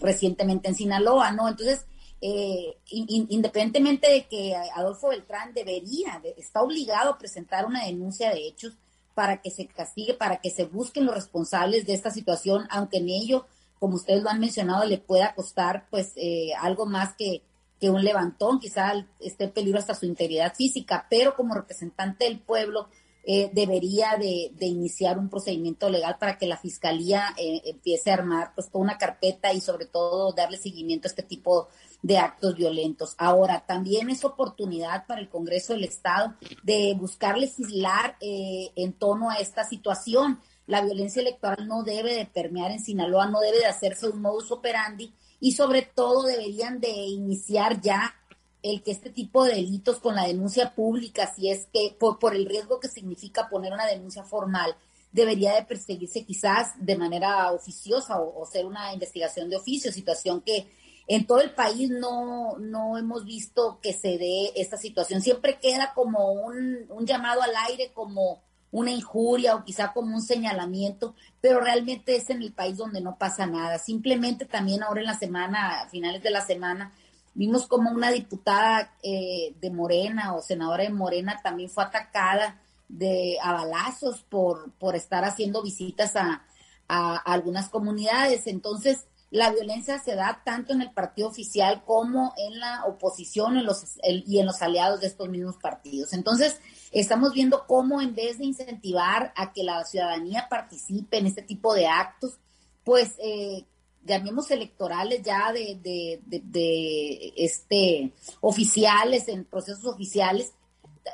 recientemente 0.00 0.70
en 0.70 0.76
Sinaloa, 0.76 1.32
¿no? 1.32 1.46
Entonces, 1.46 1.84
eh, 2.22 2.78
independientemente 2.86 4.10
de 4.10 4.26
que 4.26 4.56
Adolfo 4.74 5.08
Beltrán 5.08 5.52
debería, 5.52 6.22
está 6.38 6.62
obligado 6.62 7.10
a 7.10 7.18
presentar 7.18 7.66
una 7.66 7.84
denuncia 7.84 8.30
de 8.30 8.48
hechos 8.48 8.78
para 9.14 9.42
que 9.42 9.50
se 9.50 9.66
castigue, 9.66 10.14
para 10.14 10.38
que 10.38 10.48
se 10.48 10.64
busquen 10.64 11.04
los 11.04 11.14
responsables 11.14 11.84
de 11.84 11.92
esta 11.92 12.10
situación, 12.10 12.66
aunque 12.70 12.96
en 12.96 13.10
ello, 13.10 13.44
como 13.84 13.96
ustedes 13.96 14.22
lo 14.22 14.30
han 14.30 14.40
mencionado, 14.40 14.86
le 14.86 14.96
pueda 14.96 15.34
costar 15.34 15.86
pues 15.90 16.14
eh, 16.16 16.54
algo 16.58 16.86
más 16.86 17.14
que 17.16 17.42
que 17.78 17.90
un 17.90 18.02
levantón, 18.02 18.60
quizá 18.60 18.94
esté 19.20 19.44
en 19.44 19.50
peligro 19.50 19.78
hasta 19.78 19.94
su 19.94 20.06
integridad 20.06 20.54
física, 20.54 21.06
pero 21.10 21.34
como 21.34 21.54
representante 21.54 22.24
del 22.24 22.40
pueblo 22.40 22.88
eh, 23.26 23.50
debería 23.52 24.16
de, 24.18 24.52
iniciar 24.60 25.18
un 25.18 25.28
procedimiento 25.28 25.90
legal 25.90 26.16
para 26.18 26.38
que 26.38 26.46
la 26.46 26.56
fiscalía 26.56 27.34
eh, 27.36 27.60
empiece 27.66 28.10
a 28.10 28.14
armar 28.14 28.52
pues 28.54 28.70
toda 28.70 28.84
una 28.84 28.96
carpeta 28.96 29.52
y 29.52 29.60
sobre 29.60 29.84
todo 29.84 30.32
darle 30.32 30.56
seguimiento 30.56 31.08
a 31.08 31.10
este 31.10 31.22
tipo 31.22 31.68
de 32.02 32.18
actos 32.18 32.54
violentos. 32.54 33.14
Ahora, 33.16 33.64
también 33.66 34.10
es 34.10 34.24
oportunidad 34.24 35.06
para 35.06 35.20
el 35.20 35.30
Congreso 35.30 35.72
del 35.72 35.84
Estado 35.84 36.34
de 36.62 36.94
buscar 36.98 37.38
legislar 37.38 38.16
eh, 38.20 38.70
en 38.76 38.92
torno 38.92 39.30
a 39.30 39.36
esta 39.36 39.64
situación. 39.64 40.40
La 40.66 40.80
violencia 40.80 41.20
electoral 41.20 41.66
no 41.68 41.82
debe 41.82 42.14
de 42.14 42.26
permear 42.26 42.70
en 42.70 42.80
Sinaloa, 42.80 43.26
no 43.26 43.40
debe 43.40 43.58
de 43.58 43.66
hacerse 43.66 44.08
un 44.08 44.22
modus 44.22 44.50
operandi 44.50 45.12
y 45.40 45.52
sobre 45.52 45.82
todo 45.82 46.22
deberían 46.22 46.80
de 46.80 46.90
iniciar 46.90 47.80
ya 47.82 48.14
el 48.62 48.82
que 48.82 48.92
este 48.92 49.10
tipo 49.10 49.44
de 49.44 49.56
delitos 49.56 49.98
con 49.98 50.14
la 50.14 50.26
denuncia 50.26 50.74
pública, 50.74 51.30
si 51.34 51.50
es 51.50 51.66
que 51.70 51.94
por, 51.98 52.34
el 52.34 52.46
riesgo 52.46 52.80
que 52.80 52.88
significa 52.88 53.50
poner 53.50 53.74
una 53.74 53.84
denuncia 53.84 54.24
formal, 54.24 54.74
debería 55.12 55.54
de 55.54 55.64
perseguirse 55.64 56.24
quizás 56.24 56.72
de 56.78 56.96
manera 56.96 57.52
oficiosa 57.52 58.18
o, 58.18 58.46
ser 58.46 58.64
una 58.64 58.94
investigación 58.94 59.50
de 59.50 59.56
oficio, 59.56 59.92
situación 59.92 60.40
que 60.40 60.66
en 61.06 61.26
todo 61.26 61.42
el 61.42 61.50
país 61.50 61.90
no, 61.90 62.56
no 62.58 62.96
hemos 62.96 63.26
visto 63.26 63.80
que 63.82 63.92
se 63.92 64.16
dé 64.16 64.52
esta 64.56 64.78
situación. 64.78 65.20
Siempre 65.20 65.58
queda 65.58 65.92
como 65.94 66.32
un 66.32 67.04
llamado 67.04 67.42
al 67.42 67.54
aire, 67.68 67.92
como 67.92 68.42
una 68.74 68.90
injuria 68.90 69.54
o 69.54 69.62
quizá 69.62 69.92
como 69.92 70.16
un 70.16 70.20
señalamiento, 70.20 71.14
pero 71.40 71.60
realmente 71.60 72.16
es 72.16 72.28
en 72.28 72.42
el 72.42 72.52
país 72.52 72.76
donde 72.76 73.00
no 73.00 73.16
pasa 73.16 73.46
nada. 73.46 73.78
Simplemente 73.78 74.46
también 74.46 74.82
ahora 74.82 75.00
en 75.00 75.06
la 75.06 75.16
semana, 75.16 75.82
a 75.82 75.88
finales 75.88 76.24
de 76.24 76.30
la 76.30 76.40
semana, 76.40 76.92
vimos 77.34 77.68
como 77.68 77.92
una 77.92 78.10
diputada 78.10 78.92
eh, 79.00 79.54
de 79.60 79.70
Morena 79.70 80.34
o 80.34 80.42
senadora 80.42 80.82
de 80.82 80.90
Morena 80.90 81.40
también 81.40 81.70
fue 81.70 81.84
atacada 81.84 82.60
de 82.88 83.38
a 83.40 83.52
balazos 83.52 84.22
por, 84.22 84.72
por 84.72 84.96
estar 84.96 85.24
haciendo 85.24 85.62
visitas 85.62 86.16
a, 86.16 86.42
a, 86.88 87.16
algunas 87.18 87.68
comunidades. 87.68 88.48
Entonces, 88.48 89.06
la 89.30 89.50
violencia 89.50 89.98
se 89.98 90.14
da 90.14 90.42
tanto 90.44 90.72
en 90.72 90.82
el 90.82 90.92
partido 90.92 91.28
oficial 91.28 91.82
como 91.84 92.34
en 92.36 92.60
la 92.60 92.84
oposición 92.86 93.56
en 93.56 93.64
los, 93.64 93.98
y 94.04 94.38
en 94.38 94.46
los 94.46 94.62
aliados 94.62 95.00
de 95.00 95.08
estos 95.08 95.28
mismos 95.28 95.56
partidos. 95.56 96.12
Entonces, 96.12 96.60
estamos 96.92 97.32
viendo 97.32 97.66
cómo 97.66 98.00
en 98.00 98.14
vez 98.14 98.38
de 98.38 98.44
incentivar 98.44 99.32
a 99.36 99.52
que 99.52 99.64
la 99.64 99.84
ciudadanía 99.84 100.46
participe 100.48 101.18
en 101.18 101.26
este 101.26 101.42
tipo 101.42 101.74
de 101.74 101.86
actos, 101.86 102.38
pues 102.84 103.14
eh, 103.18 103.64
llamemos 104.04 104.50
electorales 104.50 105.22
ya 105.22 105.52
de, 105.52 105.78
de, 105.82 106.20
de, 106.26 107.32
este 107.36 108.12
oficiales, 108.40 109.28
en 109.28 109.44
procesos 109.44 109.84
oficiales, 109.86 110.52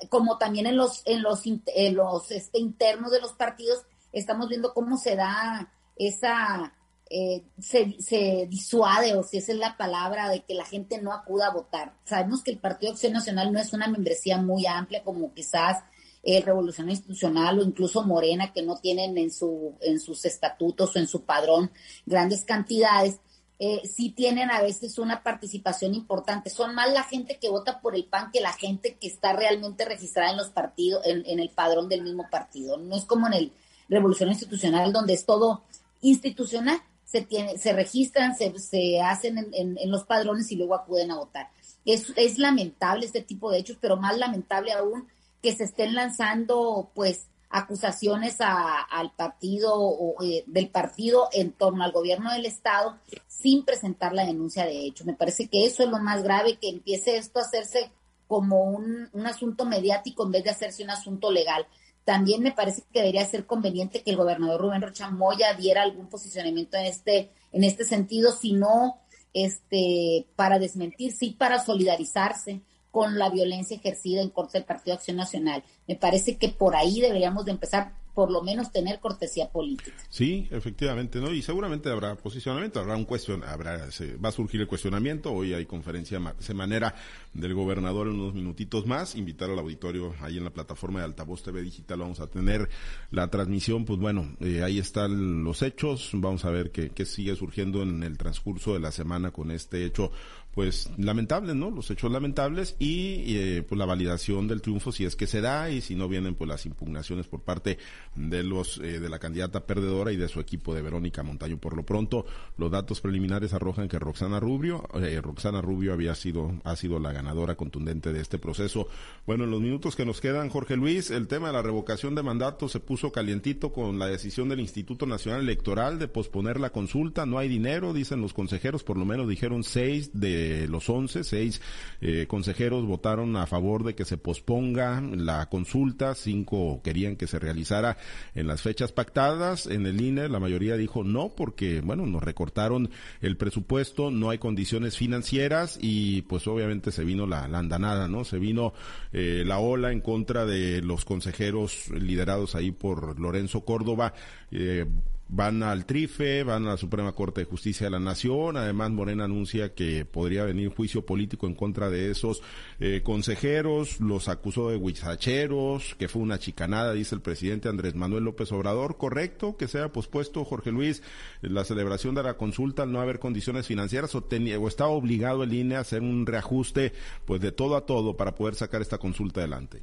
como 0.09 0.38
también 0.38 0.67
en 0.67 0.76
los, 0.76 1.02
en 1.05 1.23
los, 1.23 1.43
en 1.47 1.95
los 1.95 2.31
este, 2.31 2.59
internos 2.59 3.11
de 3.11 3.21
los 3.21 3.33
partidos, 3.33 3.83
estamos 4.12 4.49
viendo 4.49 4.75
cómo 4.75 4.99
se 4.99 5.17
da 5.17 5.73
esa 5.97 6.73
eh, 7.12 7.43
se, 7.59 7.97
se, 8.00 8.47
disuade, 8.49 9.17
o 9.17 9.25
si 9.25 9.38
esa 9.38 9.50
es 9.50 9.59
la 9.59 9.76
palabra, 9.76 10.29
de 10.29 10.45
que 10.45 10.55
la 10.55 10.64
gente 10.64 11.02
no 11.02 11.12
acuda 11.12 11.49
a 11.49 11.52
votar. 11.52 11.93
Sabemos 12.05 12.45
que 12.45 12.52
el 12.52 12.59
Partido 12.59 12.93
Acción 12.93 13.12
Nacional 13.12 13.52
no 13.52 13.59
es 13.59 13.73
una 13.73 13.88
membresía 13.88 14.38
muy 14.38 14.64
amplia 14.64 15.02
como 15.02 15.35
quizás 15.35 15.83
el 16.23 16.45
Revolución 16.45 16.88
Institucional 16.88 17.59
o 17.59 17.64
incluso 17.64 18.05
Morena, 18.05 18.52
que 18.52 18.62
no 18.62 18.76
tienen 18.76 19.19
en, 19.19 19.33
su, 19.33 19.75
en 19.81 19.99
sus 19.99 20.25
estatutos 20.25 20.95
o 20.95 20.99
en 21.00 21.09
su 21.09 21.25
padrón 21.25 21.73
grandes 22.07 22.45
cantidades. 22.45 23.19
Eh, 23.59 23.83
sí 23.85 24.11
tienen 24.11 24.49
a 24.52 24.62
veces 24.62 24.97
una 24.99 25.25
participación 25.25 25.95
importante. 25.95 26.49
Son 26.49 26.76
más 26.76 26.93
la 26.93 27.02
gente 27.02 27.38
que 27.40 27.49
vota 27.49 27.81
por 27.81 27.97
el 27.97 28.05
PAN 28.05 28.31
que 28.33 28.40
la 28.40 28.52
gente 28.52 28.97
que 29.00 29.09
está 29.09 29.33
realmente 29.33 29.85
registrada 29.85 30.31
en 30.31 30.37
los 30.37 30.50
partidos, 30.50 31.05
en, 31.05 31.26
en 31.26 31.40
el 31.40 31.50
padrón 31.50 31.88
del 31.88 32.02
mismo 32.02 32.29
partido. 32.31 32.76
No 32.76 32.95
es 32.95 33.05
como 33.05 33.26
en 33.26 33.33
el 33.33 33.52
Revolución 33.88 34.29
Institucional, 34.29 34.93
donde 34.93 35.14
es 35.14 35.26
todo 35.26 35.64
institucional 36.02 36.81
se, 37.11 37.23
tiene, 37.23 37.59
se 37.59 37.73
registran, 37.73 38.37
se, 38.37 38.57
se 38.59 39.00
hacen 39.00 39.49
en, 39.52 39.90
los 39.90 40.05
padrones 40.05 40.50
y 40.52 40.57
luego 40.57 40.75
acuden 40.75 41.11
a 41.11 41.17
votar. 41.17 41.49
Es, 41.85 42.12
es 42.17 42.38
lamentable 42.38 43.07
este 43.07 43.23
tipo 43.23 43.50
de 43.50 43.59
hechos, 43.59 43.79
pero 43.81 43.97
más 43.97 44.17
lamentable 44.17 44.73
aún 44.73 45.09
que 45.43 45.55
se 45.57 45.64
estén 45.64 45.95
lanzando 45.95 46.90
pues 46.95 47.26
acusaciones 47.49 48.37
al 48.40 49.11
partido 49.17 49.75
o 49.75 50.23
eh, 50.23 50.45
del 50.47 50.69
partido 50.69 51.29
en 51.33 51.50
torno 51.50 51.83
al 51.83 51.90
gobierno 51.90 52.33
del 52.33 52.47
estado 52.47 52.99
sin 53.26 53.64
presentar 53.64 54.12
la 54.12 54.25
denuncia 54.25 54.64
de 54.64 54.87
hecho. 54.87 55.05
Me 55.05 55.14
parece 55.14 55.49
que 55.49 55.67
eso 55.67 55.83
es 55.83 55.88
lo 55.88 55.99
más 55.99 56.23
grave, 56.23 56.59
que 56.59 56.69
empiece 56.69 57.17
esto 57.17 57.40
a 57.40 57.43
hacerse 57.43 57.90
como 58.29 58.62
un, 58.62 59.09
un 59.12 59.26
asunto 59.26 59.64
mediático 59.64 60.25
en 60.25 60.31
vez 60.31 60.45
de 60.45 60.50
hacerse 60.50 60.85
un 60.85 60.90
asunto 60.90 61.33
legal. 61.33 61.67
También 62.11 62.43
me 62.43 62.50
parece 62.50 62.83
que 62.93 62.99
debería 62.99 63.25
ser 63.25 63.47
conveniente 63.47 64.02
que 64.02 64.11
el 64.11 64.17
gobernador 64.17 64.61
Rubén 64.61 64.83
Rocha 64.83 65.09
Moya 65.11 65.55
diera 65.55 65.83
algún 65.83 66.09
posicionamiento 66.09 66.76
en 66.76 66.87
este, 66.87 67.31
en 67.52 67.62
este 67.62 67.85
sentido, 67.85 68.33
si 68.33 68.52
no 68.52 68.99
este, 69.33 70.26
para 70.35 70.59
desmentir, 70.59 71.12
sí 71.12 71.37
para 71.38 71.64
solidarizarse 71.64 72.62
con 72.90 73.17
la 73.17 73.31
violencia 73.31 73.76
ejercida 73.76 74.23
en 74.23 74.31
contra 74.31 74.59
del 74.59 74.67
Partido 74.67 74.97
Acción 74.97 75.19
Nacional. 75.19 75.62
Me 75.87 75.95
parece 75.95 76.37
que 76.37 76.49
por 76.49 76.75
ahí 76.75 77.00
deberíamos 77.00 77.45
de 77.45 77.52
empezar 77.52 77.93
por 78.14 78.31
lo 78.31 78.43
menos 78.43 78.73
tener 78.73 79.00
cortesía 79.00 79.49
política. 79.49 79.97
Sí, 80.09 80.49
efectivamente, 80.50 81.21
¿no? 81.21 81.33
Y 81.33 81.43
seguramente 81.43 81.90
habrá 81.90 82.17
posicionamiento, 82.17 82.81
habrá 82.81 82.97
un 82.97 83.05
cuestión, 83.05 83.45
habrá, 83.45 83.90
se, 83.90 84.17
va 84.17 84.31
a 84.31 84.33
surgir 84.33 84.61
el 84.61 84.67
cuestionamiento, 84.67 85.33
hoy 85.33 85.55
hay 85.55 85.67
conferencia 85.67 86.21
semanera 86.38 86.95
del 87.33 87.55
gobernador 87.55 88.09
en 88.09 88.14
unos 88.14 88.35
minutitos 88.35 88.87
más, 88.87 89.14
invitar 89.14 89.50
al 89.50 89.59
auditorio 89.59 90.14
ahí 90.21 90.38
en 90.38 90.45
la 90.45 90.50
plataforma 90.50 91.00
de 91.00 91.07
Altavoz 91.07 91.43
TV 91.43 91.62
Digital, 91.62 92.00
vamos 92.00 92.21
a 92.21 92.26
tener 92.26 92.69
la 93.11 93.29
transmisión, 93.29 93.85
pues 93.85 93.99
bueno, 93.99 94.37
eh, 94.40 94.62
ahí 94.62 94.79
están 94.79 95.45
los 95.45 95.62
hechos, 95.62 96.11
vamos 96.14 96.45
a 96.45 96.50
ver 96.50 96.71
qué, 96.71 96.90
qué 96.90 97.05
sigue 97.05 97.37
surgiendo 97.37 97.83
en 97.83 98.02
el 98.02 98.19
transcurso 98.19 98.75
de 98.75 98.81
la 98.81 98.93
semana 98.93 99.31
con 99.31 99.50
este 99.50 99.85
hecho 99.85 100.11
pues 100.54 100.90
lamentables, 100.97 101.54
¿no? 101.54 101.71
Los 101.71 101.90
hechos 101.90 102.11
lamentables 102.11 102.75
y 102.78 103.37
eh, 103.37 103.62
pues 103.62 103.78
la 103.78 103.87
validación 103.87 104.49
del 104.49 104.62
triunfo 104.62 104.90
si 104.90 105.04
es 105.04 105.14
que 105.14 105.26
se 105.26 105.40
da 105.40 105.71
y 105.71 105.80
si 105.80 105.95
no 105.95 106.09
vienen 106.09 106.35
pues 106.35 106.49
las 106.49 106.66
impugnaciones 106.66 107.26
por 107.26 107.42
parte 107.42 107.78
de 108.16 108.42
los 108.42 108.78
eh, 108.78 108.99
de 108.99 109.09
la 109.09 109.19
candidata 109.19 109.64
perdedora 109.64 110.12
y 110.12 110.16
de 110.16 110.28
su 110.28 110.40
equipo 110.40 110.75
de 110.75 110.83
Verónica 110.83 111.23
Montaño. 111.23 111.59
Por 111.59 111.76
lo 111.76 111.85
pronto, 111.85 112.26
los 112.57 112.71
datos 112.71 113.00
preliminares 113.00 113.54
arrojan 113.54 113.88
que 113.88 113.99
Roxana 113.99 114.40
Rubio, 114.40 114.88
eh, 114.95 115.21
Roxana 115.23 115.61
Rubio 115.61 115.92
había 115.92 116.14
sido 116.14 116.52
ha 116.64 116.75
sido 116.75 116.99
la 116.99 117.12
ganadora 117.12 117.54
contundente 117.54 118.12
de 118.12 118.21
este 118.21 118.38
proceso. 118.38 118.88
Bueno, 119.26 119.45
en 119.45 119.52
los 119.52 119.61
minutos 119.61 119.95
que 119.95 120.04
nos 120.04 120.21
quedan, 120.21 120.49
Jorge 120.49 120.76
Luis, 120.76 121.11
el 121.11 121.28
tema 121.28 121.49
de 121.49 121.52
la 121.52 121.62
revocación 121.62 122.14
de 122.14 122.23
mandato 122.23 122.69
se 122.69 122.80
puso 122.80 123.12
calientito 123.12 123.73
con 123.73 123.99
la 123.99 124.07
decisión 124.07 124.49
del 124.49 124.61
Instituto 124.61 125.07
Nacional 125.07 125.42
Electoral 125.42 125.99
de 125.99 126.09
posponer 126.09 126.59
la 126.59 126.71
consulta. 126.71 127.25
No 127.25 127.38
hay 127.38 127.49
dinero, 127.49 127.92
dicen 127.92 128.21
los 128.21 128.33
consejeros, 128.33 128.83
por 128.83 128.97
lo 128.97 129.04
menos 129.04 129.28
dijeron 129.28 129.62
seis 129.62 130.11
de 130.12 130.39
los 130.68 130.88
11, 130.88 131.25
seis 131.25 131.61
eh, 132.00 132.26
consejeros 132.28 132.87
votaron 132.87 133.37
a 133.37 133.47
favor 133.47 133.85
de 133.85 133.94
que 133.94 134.04
se 134.04 134.16
posponga 134.16 135.00
la 135.00 135.49
consulta, 135.49 136.14
cinco 136.14 136.80
querían 136.82 137.16
que 137.16 137.26
se 137.26 137.38
realizara 137.38 137.97
en 138.35 138.47
las 138.47 138.62
fechas 138.62 138.92
pactadas. 138.92 139.66
En 139.66 139.87
el 139.87 140.00
INE 140.00 140.28
la 140.28 140.40
mayoría 140.40 140.76
dijo 140.76 141.04
no 141.04 141.30
porque, 141.30 141.80
bueno, 141.80 142.06
nos 142.06 142.23
recortaron 142.23 142.90
el 143.20 143.37
presupuesto, 143.37 144.11
no 144.11 144.30
hay 144.30 144.38
condiciones 144.38 144.97
financieras 144.97 145.78
y 145.80 146.23
pues 146.23 146.47
obviamente 146.47 146.92
se 146.92 147.04
vino 147.04 147.26
la, 147.26 147.44
andanada, 147.44 148.09
¿no? 148.09 148.25
Se 148.25 148.38
vino 148.38 148.73
eh, 149.12 149.44
la 149.47 149.59
ola 149.59 149.92
en 149.92 150.00
contra 150.00 150.47
de 150.47 150.82
los 150.82 151.04
consejeros 151.04 151.88
liderados 151.90 152.54
ahí 152.54 152.70
por 152.70 153.18
Lorenzo 153.20 153.64
Córdoba. 153.64 154.14
Eh, 154.50 154.87
van 155.33 155.63
al 155.63 155.87
TRIFE, 155.87 156.43
van 156.43 156.67
a 156.67 156.71
la 156.71 156.77
Suprema 156.77 157.13
Corte 157.13 157.43
de 157.43 157.45
Justicia 157.45 157.87
de 157.87 157.91
la 157.91 158.01
Nación. 158.01 158.57
Además, 158.57 158.91
Morena 158.91 159.25
anuncia 159.25 159.75
que 159.75 160.05
podría 160.05 160.45
venir 160.45 160.75
juicio 160.75 161.07
político 161.07 161.47
en 161.47 161.55
contra 161.55 161.89
de 161.89 162.11
esos 162.11 162.43
eh, 162.81 163.03
consejeros. 163.05 164.01
Los 164.01 164.29
acusó 164.29 164.71
de 164.71 164.77
huizacheros, 164.77 165.95
que 165.99 166.09
fue 166.09 166.23
una 166.23 166.39
chicanada, 166.39 166.93
dice 166.93 167.15
el 167.15 167.21
presidente 167.21 167.69
Andrés 167.69 167.95
Manuel 167.95 168.25
López 168.25 168.51
Obrador. 168.51 168.97
Correcto 168.97 169.57
que 169.57 169.69
sea 169.69 169.93
pospuesto, 169.93 170.45
Jorge 170.45 170.73
Luis, 170.73 171.03
la 171.43 171.65
celebración 171.65 172.15
de 172.17 172.25
la 172.25 172.35
consulta 172.35 172.83
al 172.83 172.93
no 172.93 173.01
haber 173.01 173.21
condiciones 173.21 173.67
financieras 173.67 174.15
o, 174.17 174.23
tenía, 174.23 174.59
o 174.59 174.67
estaba 174.67 174.91
obligado 174.91 175.45
el 175.45 175.55
INE 175.55 175.77
a 175.77 175.81
hacer 175.81 176.03
un 176.03 176.27
reajuste 176.27 176.93
pues 177.25 177.41
de 177.41 177.53
todo 177.53 177.77
a 177.77 177.87
todo 177.87 178.17
para 178.17 178.35
poder 178.35 178.57
sacar 178.57 178.83
esta 178.83 178.99
consulta 178.99 179.41
adelante. 179.41 179.83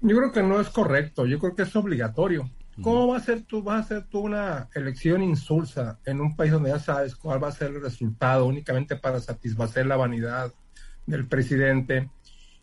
Yo 0.00 0.16
creo 0.16 0.32
que 0.32 0.42
no 0.42 0.60
es 0.60 0.68
correcto, 0.70 1.24
yo 1.24 1.38
creo 1.38 1.54
que 1.54 1.62
es 1.62 1.76
obligatorio. 1.76 2.50
¿Cómo 2.82 3.08
va 3.08 3.16
a 3.16 3.20
ser 3.20 3.42
tú, 3.42 3.62
vas 3.62 3.76
a 3.76 3.80
hacer 3.80 4.08
tú 4.08 4.20
una 4.20 4.68
elección 4.74 5.22
insulsa 5.22 5.98
en 6.04 6.20
un 6.20 6.36
país 6.36 6.52
donde 6.52 6.70
ya 6.70 6.78
sabes 6.78 7.16
cuál 7.16 7.42
va 7.42 7.48
a 7.48 7.52
ser 7.52 7.70
el 7.70 7.80
resultado 7.80 8.46
únicamente 8.46 8.96
para 8.96 9.20
satisfacer 9.20 9.86
la 9.86 9.96
vanidad 9.96 10.52
del 11.06 11.26
presidente 11.26 12.10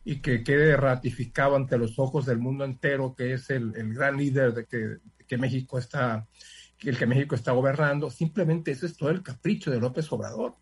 y 0.06 0.18
que 0.18 0.44
quede 0.44 0.78
ratificado 0.78 1.56
ante 1.56 1.78
los 1.78 1.98
ojos 1.98 2.26
del 2.26 2.38
mundo 2.38 2.66
entero 2.66 3.16
que 3.16 3.34
es 3.34 3.50
el, 3.50 3.72
gran 3.94 4.18
líder 4.18 4.54
de 4.54 4.66
que, 4.66 4.98
que, 5.28 5.38
México 5.38 5.80
está, 5.80 6.28
el 6.82 6.98
que 6.98 7.08
México 7.08 7.36
está 7.36 7.52
gobernando? 7.54 8.10
Simplemente 8.10 8.72
ese 8.72 8.86
es 8.86 8.98
todo 8.98 9.10
el 9.10 9.24
capricho 9.24 9.72
de 9.72 9.80
López 9.80 10.12
Obrador 10.12 10.56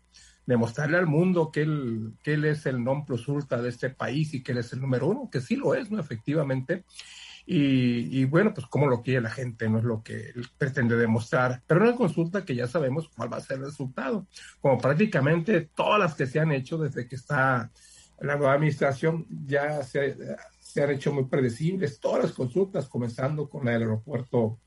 demostrarle 0.46 0.98
al 0.98 1.06
mundo 1.06 1.50
que 1.52 1.62
él, 1.62 2.14
que 2.22 2.34
él 2.34 2.44
es 2.44 2.66
el 2.66 2.82
non 2.82 3.04
plus 3.04 3.28
ultra 3.28 3.62
de 3.62 3.68
este 3.68 3.90
país 3.90 4.34
y 4.34 4.42
que 4.42 4.52
él 4.52 4.58
es 4.58 4.72
el 4.72 4.80
número 4.80 5.06
uno, 5.08 5.30
que 5.30 5.40
sí 5.40 5.56
lo 5.56 5.74
es, 5.74 5.90
¿no? 5.90 6.00
Efectivamente. 6.00 6.84
Y, 7.44 8.24
bueno, 8.26 8.54
pues 8.54 8.66
cómo 8.66 8.86
lo 8.86 9.02
quiere 9.02 9.20
la 9.20 9.30
gente, 9.30 9.68
no 9.68 9.78
es 9.78 9.84
lo 9.84 10.02
que 10.02 10.30
él 10.30 10.46
pretende 10.56 10.96
demostrar. 10.96 11.62
Pero 11.66 11.82
una 11.82 11.96
consulta 11.96 12.44
que 12.44 12.54
ya 12.54 12.66
sabemos 12.66 13.08
cuál 13.08 13.32
va 13.32 13.38
a 13.38 13.40
ser 13.40 13.58
el 13.58 13.64
resultado, 13.64 14.26
como 14.60 14.78
prácticamente 14.78 15.68
todas 15.74 15.98
las 15.98 16.14
que 16.14 16.26
se 16.26 16.40
han 16.40 16.52
hecho 16.52 16.78
desde 16.78 17.06
que 17.08 17.16
está 17.16 17.70
la 18.20 18.36
nueva 18.36 18.54
administración 18.54 19.26
ya 19.46 19.82
se, 19.82 20.16
se 20.60 20.82
han 20.82 20.90
hecho 20.90 21.12
muy 21.12 21.24
predecibles, 21.24 21.98
todas 21.98 22.22
las 22.22 22.32
consultas, 22.32 22.88
comenzando 22.88 23.48
con 23.48 23.64
la 23.64 23.72
del 23.72 23.82
aeropuerto 23.82 24.60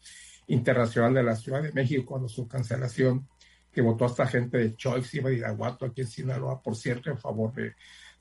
internacional 0.48 1.14
de 1.14 1.24
la 1.24 1.36
Ciudad 1.36 1.64
de 1.64 1.72
México, 1.72 2.06
cuando 2.06 2.28
su 2.28 2.48
cancelación, 2.48 3.28
que 3.72 3.82
votó 3.82 4.06
hasta 4.06 4.28
gente 4.28 4.58
de 4.58 4.76
Choix 4.76 5.14
y 5.14 5.20
Badiraguato 5.20 5.86
aquí 5.86 6.02
en 6.02 6.08
Sinaloa, 6.08 6.62
por 6.62 6.76
cierto, 6.76 7.10
en 7.10 7.18
favor 7.18 7.54
de, 7.54 7.76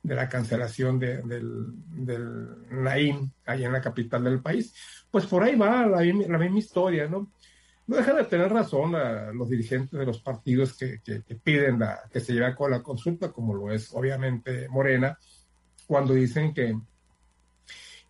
de 0.04 0.14
la 0.14 0.28
cancelación 0.28 0.98
de, 0.98 1.22
del, 1.22 1.64
del 1.88 2.48
Naim, 2.70 3.30
ahí 3.46 3.64
en 3.64 3.72
la 3.72 3.80
capital 3.80 4.22
del 4.22 4.42
país. 4.42 4.74
Pues 5.10 5.24
por 5.26 5.42
ahí 5.42 5.56
va 5.56 5.86
la, 5.86 6.02
la 6.02 6.38
misma 6.38 6.58
historia, 6.58 7.08
¿no? 7.08 7.32
No 7.86 7.96
dejan 7.96 8.16
de 8.16 8.24
tener 8.24 8.52
razón 8.52 8.92
los 9.36 9.48
dirigentes 9.48 9.98
de 9.98 10.06
los 10.06 10.20
partidos 10.20 10.76
que, 10.76 11.00
que, 11.02 11.20
piden 11.36 11.78
la, 11.78 12.00
que 12.10 12.20
se 12.20 12.32
lleve 12.32 12.46
a 12.46 12.52
cabo 12.52 12.68
la 12.68 12.82
consulta, 12.82 13.32
como 13.32 13.54
lo 13.54 13.72
es 13.72 13.92
obviamente 13.92 14.68
Morena, 14.68 15.18
cuando 15.86 16.14
dicen 16.14 16.54
que, 16.54 16.78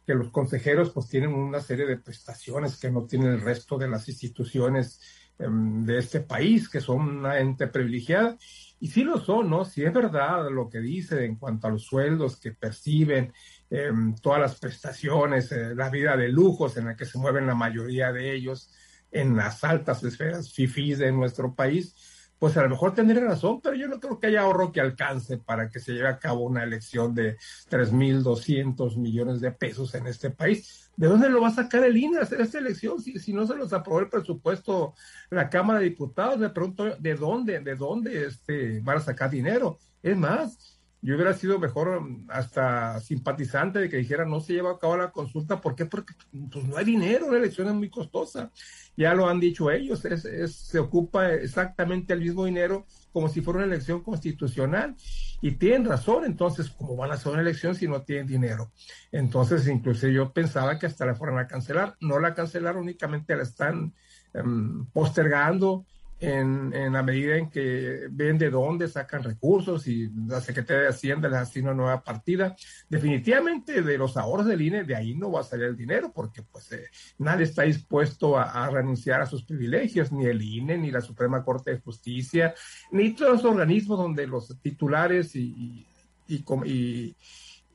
que 0.07 0.15
los 0.15 0.31
consejeros 0.31 0.91
pues 0.91 1.09
tienen 1.09 1.33
una 1.33 1.61
serie 1.61 1.87
de 1.87 1.97
prestaciones 1.97 2.77
que 2.77 2.91
no 2.91 3.05
tienen 3.07 3.33
el 3.33 3.41
resto 3.41 3.77
de 3.77 3.89
las 3.89 4.09
instituciones 4.09 5.01
em, 5.39 5.85
de 5.85 5.99
este 5.99 6.21
país, 6.21 6.69
que 6.69 6.81
son 6.81 7.01
una 7.19 7.41
ente 7.41 7.67
privilegiada 7.67 8.37
y 8.85 8.89
sí 8.89 9.03
lo 9.03 9.19
son, 9.19 9.49
¿no? 9.49 9.65
Si 9.65 9.83
es 9.83 9.95
verdad 9.95 10.51
lo 10.51 10.69
que 10.69 10.79
dice 10.79 11.25
en 11.25 11.37
cuanto 11.37 11.67
a 11.67 11.71
los 11.71 11.87
sueldos 11.87 12.37
que 12.37 12.53
perciben, 12.53 13.33
em, 13.71 14.15
todas 14.17 14.39
las 14.39 14.61
prestaciones, 14.61 15.51
eh, 15.53 15.75
la 15.75 15.89
vida 15.89 16.19
de 16.19 16.29
lujos 16.29 16.77
en 16.77 16.85
la 16.85 16.95
que 16.95 17.07
se 17.07 17.17
mueven 17.17 17.47
la 17.47 17.55
mayoría 17.55 18.13
de 18.13 18.35
ellos 18.35 18.71
en 19.11 19.37
las 19.37 19.65
altas 19.65 20.05
esferas 20.05 20.53
fifís 20.53 20.99
de 20.99 21.11
nuestro 21.13 21.55
país, 21.55 21.97
pues 22.45 22.59
a 22.59 22.63
lo 22.63 22.69
mejor 22.69 22.93
tendría 22.93 23.25
razón, 23.25 23.63
pero 23.63 23.75
yo 23.75 23.89
no 23.89 23.99
creo 23.99 24.21
que 24.21 24.27
haya 24.27 24.43
ahorro 24.43 24.71
que 24.71 24.79
alcance 24.79 25.39
para 25.39 25.71
que 25.71 25.81
se 25.81 25.95
lleve 25.95 26.09
a 26.09 26.19
cabo 26.19 26.43
una 26.43 26.63
elección 26.63 27.15
de 27.15 27.39
3.200 27.71 28.99
millones 28.99 29.41
de 29.41 29.51
pesos 29.51 29.95
en 29.95 30.07
este 30.07 30.29
país. 30.29 30.91
¿De 30.95 31.07
dónde 31.07 31.31
lo 31.31 31.41
va 31.41 31.49
a 31.49 31.55
sacar 31.55 31.83
el 31.85 31.97
INE 31.97 32.19
a 32.19 32.25
hacer 32.25 32.43
esta 32.43 32.59
elección? 32.59 33.01
Si, 33.01 33.19
si 33.19 33.33
no 33.33 33.47
se 33.47 33.55
los 33.55 33.73
aprobó 33.73 34.01
el 34.01 34.11
presupuesto 34.11 34.93
la 35.31 35.49
Cámara 35.49 35.79
de 35.79 35.87
Diputados, 35.87 36.39
me 36.39 36.51
pregunto 36.51 36.85
de 36.85 37.15
dónde, 37.15 37.61
de 37.61 37.77
dónde 37.77 38.27
este, 38.27 38.79
van 38.81 38.99
a 38.99 39.01
sacar 39.01 39.31
dinero. 39.31 39.79
Es 40.03 40.15
más, 40.15 40.74
yo 41.05 41.17
hubiera 41.17 41.35
sido 41.35 41.59
mejor 41.59 42.01
mm, 42.01 42.29
hasta 42.31 42.99
simpatizante 42.99 43.79
de 43.79 43.91
que 43.91 43.99
dijera 43.99 44.25
no 44.25 44.41
se 44.41 44.55
lleva 44.55 44.73
a 44.73 44.79
cabo 44.79 44.97
la 44.97 45.13
consulta. 45.13 45.61
¿Por 45.61 45.75
qué? 45.75 45.85
Porque 45.85 46.15
pues, 46.51 46.65
no 46.65 46.79
hay 46.79 46.87
dinero, 46.87 47.31
la 47.31 47.37
elección 47.37 47.69
es 47.69 47.75
muy 47.75 47.91
costosa. 47.91 48.51
Ya 48.97 49.13
lo 49.13 49.29
han 49.29 49.39
dicho 49.39 49.71
ellos, 49.71 50.03
es, 50.07 50.57
se 50.57 50.79
ocupa 50.79 51.31
exactamente 51.31 52.15
el 52.15 52.21
mismo 52.21 52.47
dinero 52.47 52.87
como 53.13 53.29
si 53.29 53.43
fuera 53.43 53.59
una 53.59 53.67
elección 53.67 54.03
constitucional. 54.03 54.97
Y 55.43 55.53
tienen 55.53 55.85
razón, 55.85 56.25
entonces, 56.25 56.71
¿cómo 56.71 56.97
van 56.97 57.11
a 57.11 57.15
hacer 57.15 57.33
una 57.33 57.43
elección 57.43 57.75
si 57.75 57.87
no 57.87 58.01
tienen 58.01 58.27
dinero? 58.27 58.73
Entonces, 59.13 59.69
incluso 59.69 60.09
yo 60.09 60.33
pensaba 60.33 60.79
que 60.79 60.87
hasta 60.87 61.05
la 61.05 61.15
fueran 61.15 61.39
a 61.39 61.47
cancelar. 61.47 61.97
No 62.01 62.19
la 62.19 62.33
cancelaron, 62.33 62.83
únicamente 62.83 63.37
la 63.37 63.43
están 63.43 63.93
em, 64.33 64.87
postergando 64.87 65.85
en, 66.25 66.93
la 66.93 67.03
medida 67.03 67.37
en 67.37 67.51
que 67.51 68.07
ven 68.11 68.39
de 68.39 68.51
dónde 68.51 68.89
sacan 68.89 69.23
recursos 69.23 69.87
y 69.87 70.11
la 70.27 70.41
Secretaría 70.41 70.83
de 70.83 70.89
Hacienda 70.89 71.29
les 71.29 71.39
asigna 71.39 71.73
una 71.73 71.83
nueva 71.83 72.03
partida. 72.03 72.57
Definitivamente 72.89 73.83
de 73.83 73.99
los 73.99 74.17
ahorros 74.17 74.47
del 74.47 74.63
INE, 74.63 74.85
de 74.85 74.97
ahí 74.97 75.15
no 75.15 75.31
va 75.31 75.41
a 75.41 75.45
salir 75.45 75.67
el 75.67 75.77
dinero 75.77 76.13
porque 76.13 76.43
pues 76.43 76.73
eh, 76.73 76.87
nadie 77.19 77.45
está 77.45 77.63
dispuesto 77.63 78.39
a, 78.39 78.69
renunciar 78.71 79.21
a 79.21 79.27
sus 79.27 79.45
privilegios, 79.45 80.13
ni 80.13 80.27
el 80.27 80.41
INE, 80.43 80.79
ni 80.79 80.91
la 80.91 81.01
Suprema 81.01 81.45
Corte 81.45 81.73
de 81.73 81.81
Justicia, 81.81 82.55
ni 82.91 83.15
todos 83.15 83.43
los 83.43 83.45
organismos 83.45 83.99
donde 83.99 84.27
los 84.27 84.57
titulares 84.61 85.37
y, 85.37 85.87
y 86.27 86.45
y 86.65 87.17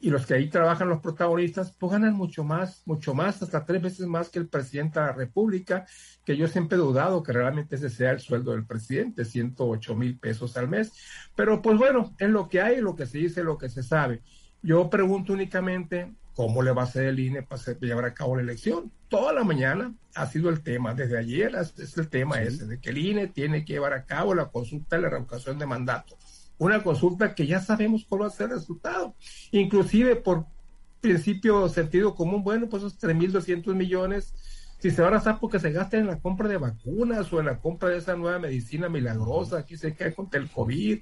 los 0.09 0.25
que 0.25 0.33
ahí 0.33 0.49
trabajan 0.49 0.87
los 0.87 1.01
protagonistas, 1.01 1.73
pues 1.77 1.91
ganan 1.91 2.13
mucho 2.13 2.45
más, 2.45 2.81
mucho 2.85 3.13
más, 3.13 3.41
hasta 3.41 3.65
tres 3.65 3.81
veces 3.81 4.07
más 4.07 4.29
que 4.29 4.39
el 4.39 4.47
presidente 4.47 4.99
de 4.99 5.07
la 5.07 5.11
República, 5.11 5.85
que 6.23 6.37
yo 6.37 6.47
siempre 6.47 6.77
he 6.77 6.81
dudado 6.81 7.21
que 7.21 7.33
realmente 7.33 7.75
ese 7.75 7.89
sea 7.89 8.11
el 8.11 8.21
sueldo 8.21 8.51
del 8.51 8.65
presidente, 8.65 9.25
108 9.25 9.95
mil 9.95 10.17
pesos 10.17 10.55
al 10.55 10.69
mes. 10.69 10.93
Pero 11.35 11.61
pues 11.61 11.77
bueno, 11.77 12.15
es 12.17 12.29
lo 12.29 12.47
que 12.47 12.61
hay, 12.61 12.79
lo 12.79 12.95
que 12.95 13.05
se 13.05 13.17
dice, 13.17 13.43
lo 13.43 13.57
que 13.57 13.67
se 13.67 13.83
sabe. 13.83 14.21
Yo 14.61 14.89
pregunto 14.89 15.33
únicamente 15.33 16.13
cómo 16.33 16.63
le 16.63 16.71
va 16.71 16.83
a 16.83 16.85
hacer 16.85 17.05
el 17.05 17.19
INE 17.19 17.43
para 17.43 17.61
llevar 17.81 18.05
a 18.05 18.13
cabo 18.13 18.37
la 18.37 18.43
elección. 18.43 18.93
Toda 19.09 19.33
la 19.33 19.43
mañana 19.43 19.93
ha 20.15 20.25
sido 20.27 20.49
el 20.49 20.61
tema, 20.61 20.93
desde 20.93 21.17
ayer 21.17 21.53
es 21.55 21.97
el 21.97 22.07
tema 22.07 22.41
ese, 22.41 22.65
de 22.65 22.79
que 22.79 22.91
el 22.91 22.97
INE 22.99 23.27
tiene 23.27 23.65
que 23.65 23.73
llevar 23.73 23.93
a 23.93 24.05
cabo 24.05 24.33
la 24.33 24.45
consulta 24.45 24.95
de 24.95 25.01
la 25.01 25.09
revocación 25.09 25.59
de 25.59 25.65
mandato 25.65 26.17
una 26.59 26.83
consulta 26.83 27.33
que 27.33 27.47
ya 27.47 27.59
sabemos 27.59 28.05
cuál 28.07 28.21
va 28.23 28.27
a 28.27 28.31
ser 28.31 28.51
el 28.51 28.57
resultado. 28.57 29.15
Inclusive 29.51 30.15
por 30.17 30.45
principio 31.01 31.67
sentido 31.69 32.13
común, 32.13 32.43
bueno, 32.43 32.69
pues 32.69 32.83
esos 32.83 32.99
3.200 32.99 33.73
millones, 33.73 34.33
si 34.79 34.91
se 34.91 35.01
van 35.01 35.13
a 35.13 35.15
gastar 35.15 35.39
porque 35.39 35.59
se 35.59 35.71
gasten 35.71 36.01
en 36.01 36.07
la 36.07 36.19
compra 36.19 36.47
de 36.47 36.57
vacunas 36.57 37.31
o 37.33 37.39
en 37.39 37.47
la 37.47 37.59
compra 37.59 37.89
de 37.89 37.97
esa 37.97 38.15
nueva 38.15 38.37
medicina 38.37 38.89
milagrosa, 38.89 39.59
aquí 39.59 39.77
se 39.77 39.95
cae 39.95 40.13
contra 40.13 40.39
el 40.39 40.49
COVID, 40.49 40.99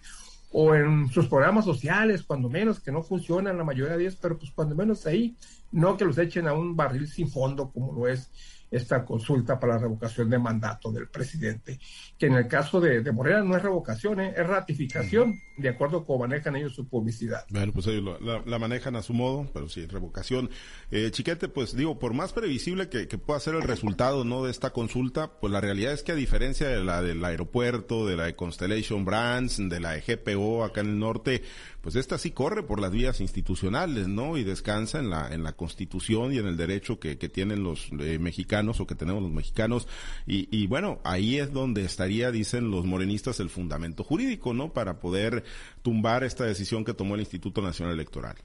o 0.52 0.74
en 0.74 1.10
sus 1.10 1.28
programas 1.28 1.66
sociales, 1.66 2.24
cuando 2.24 2.50
menos, 2.50 2.80
que 2.80 2.92
no 2.92 3.04
funcionan 3.04 3.58
la 3.58 3.64
mayoría 3.64 3.98
de 3.98 4.04
ellos, 4.04 4.18
pero 4.22 4.38
pues 4.38 4.52
cuando 4.52 4.76
menos 4.76 5.06
ahí 5.06 5.36
no 5.72 5.98
que 5.98 6.06
los 6.06 6.18
echen 6.18 6.48
a 6.48 6.54
un 6.54 6.76
barril 6.76 7.08
sin 7.08 7.30
fondo 7.30 7.70
como 7.72 7.92
lo 7.92 8.08
es 8.08 8.30
esta 8.70 9.06
consulta 9.06 9.60
para 9.60 9.74
la 9.74 9.80
revocación 9.80 10.30
de 10.30 10.38
mandato 10.38 10.92
del 10.92 11.08
presidente, 11.08 11.80
que 12.18 12.26
en 12.26 12.34
el 12.34 12.48
caso 12.48 12.82
de, 12.82 13.02
de 13.02 13.12
Morena 13.12 13.42
no 13.44 13.56
es 13.56 13.64
revocación, 13.64 14.20
¿eh? 14.20 14.34
es 14.36 14.46
ratificación, 14.46 15.40
de 15.58 15.70
acuerdo 15.70 16.00
con 16.00 16.18
cómo 16.18 16.28
manejan 16.28 16.56
ellos 16.56 16.74
su 16.74 16.88
publicidad. 16.88 17.46
Bueno, 17.50 17.72
pues 17.72 17.88
ellos 17.88 18.20
la, 18.22 18.60
manejan 18.60 18.96
a 18.96 19.02
su 19.02 19.14
modo, 19.14 19.50
pero 19.54 19.70
sí, 19.70 19.86
revocación. 19.86 20.50
Eh, 20.92 21.10
Chiquete, 21.12 21.48
pues 21.48 21.76
digo, 21.76 21.98
por 21.98 22.14
más 22.14 22.34
previsible 22.34 22.90
que, 22.90 23.08
pueda 23.18 23.40
ser 23.40 23.56
el 23.56 23.64
resultado 23.64 24.24
no 24.24 24.44
de 24.44 24.52
esta 24.52 24.72
consulta, 24.72 25.40
pues 25.40 25.52
la 25.52 25.62
realidad 25.62 25.94
es 25.94 26.04
que 26.04 26.12
a 26.12 26.16
diferencia 26.16 26.68
de 26.68 26.84
la 26.84 27.02
del 27.02 27.24
aeropuerto, 27.24 28.06
de 28.06 28.16
la 28.16 28.26
de 28.26 28.36
Constellation 28.36 29.06
Brands, 29.06 29.58
de 29.58 29.80
la 29.80 29.92
de 29.92 30.02
GPO 30.02 30.64
acá 30.64 30.82
en 30.82 30.88
el 30.88 31.00
norte, 31.00 31.42
pues 31.82 31.96
esta 31.96 32.18
sí 32.18 32.32
corre 32.32 32.64
por 32.64 32.80
las 32.80 32.92
vías 32.92 33.22
institucionales, 33.22 34.08
¿no? 34.08 34.38
Y 34.38 34.44
descansa 34.44 35.00
en 35.00 35.10
la, 35.10 35.34
en 35.34 35.44
la 35.44 35.54
constitución 35.54 36.34
y 36.34 36.38
en 36.38 36.48
el 36.48 36.58
derecho 36.58 37.00
que, 37.00 37.18
que 37.18 37.30
tienen 37.30 37.64
los 37.64 37.90
eh, 38.00 38.20
mexicanos 38.20 38.57
o 38.80 38.88
que 38.88 38.96
tenemos 38.96 39.22
los 39.22 39.32
mexicanos. 39.32 39.88
Y, 40.26 40.48
y 40.56 40.68
bueno, 40.68 41.00
ahí 41.04 41.38
es 41.38 41.54
donde 41.54 41.86
estaría, 41.86 42.32
dicen 42.32 42.72
los 42.72 42.86
morenistas, 42.86 43.40
el 43.40 43.50
fundamento 43.50 44.04
jurídico, 44.04 44.54
¿no? 44.54 44.74
Para 44.74 45.00
poder 45.00 45.44
tumbar 45.82 46.24
esta 46.24 46.46
decisión 46.46 46.84
que 46.84 46.94
tomó 46.94 47.16
el 47.16 47.22
Instituto 47.22 47.62
Nacional 47.62 47.94
Electoral. 47.94 48.36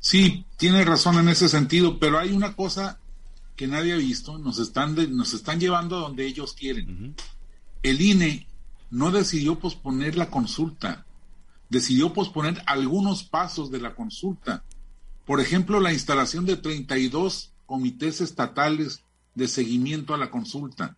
Sí, 0.00 0.44
tiene 0.58 0.84
razón 0.84 1.18
en 1.18 1.30
ese 1.30 1.48
sentido, 1.48 1.98
pero 1.98 2.18
hay 2.18 2.32
una 2.32 2.54
cosa 2.54 3.00
que 3.56 3.66
nadie 3.66 3.94
ha 3.94 3.96
visto, 3.96 4.36
nos 4.38 4.58
están, 4.58 4.94
nos 5.16 5.32
están 5.32 5.60
llevando 5.60 5.96
a 5.96 6.00
donde 6.00 6.26
ellos 6.26 6.52
quieren. 6.52 7.14
El 7.82 8.00
INE 8.00 8.46
no 8.90 9.10
decidió 9.10 9.58
posponer 9.58 10.16
la 10.16 10.28
consulta, 10.28 11.06
decidió 11.70 12.12
posponer 12.12 12.62
algunos 12.66 13.24
pasos 13.24 13.70
de 13.70 13.80
la 13.80 13.94
consulta. 13.94 14.62
Por 15.24 15.40
ejemplo, 15.40 15.80
la 15.80 15.92
instalación 15.92 16.44
de 16.44 16.56
32 16.56 17.53
comités 17.66 18.20
estatales 18.20 19.04
de 19.34 19.48
seguimiento 19.48 20.14
a 20.14 20.18
la 20.18 20.30
consulta. 20.30 20.96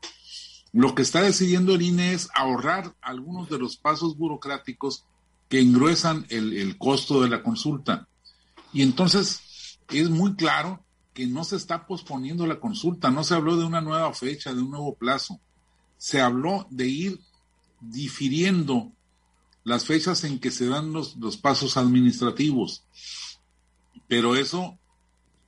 Lo 0.72 0.94
que 0.94 1.02
está 1.02 1.22
decidiendo 1.22 1.74
el 1.74 1.83
INE 1.83 2.12
es 2.12 2.29
ahorrar 2.35 2.94
algunos 3.00 3.48
de 3.48 3.59
los 3.59 3.76
pasos 3.76 4.16
burocráticos 4.16 5.05
que 5.48 5.61
engruesan 5.61 6.26
el, 6.29 6.52
el 6.52 6.76
costo 6.76 7.22
de 7.22 7.29
la 7.29 7.42
consulta. 7.42 8.09
Y 8.72 8.83
entonces 8.83 9.79
es 9.88 10.11
muy 10.11 10.35
claro 10.35 10.85
que 11.14 11.26
no 11.26 11.44
se 11.44 11.57
está 11.57 11.87
posponiendo 11.87 12.46
la 12.46 12.61
consulta, 12.61 13.11
no 13.11 13.24
se 13.24 13.35
habló 13.35 13.57
de 13.57 13.64
una 13.64 13.81
nueva 13.81 14.12
fecha, 14.12 14.52
de 14.52 14.61
un 14.61 14.70
nuevo 14.70 14.94
plazo. 14.96 15.40
Se 15.96 16.20
habló 16.20 16.66
de 16.70 16.88
ir 16.88 17.20
difiriendo 17.81 18.92
las 19.64 19.85
fechas 19.85 20.24
en 20.24 20.38
que 20.38 20.50
se 20.50 20.68
dan 20.68 20.92
los, 20.92 21.16
pasos 21.40 21.76
administrativos. 21.76 22.85
Pero 24.07 24.37
eso, 24.37 24.79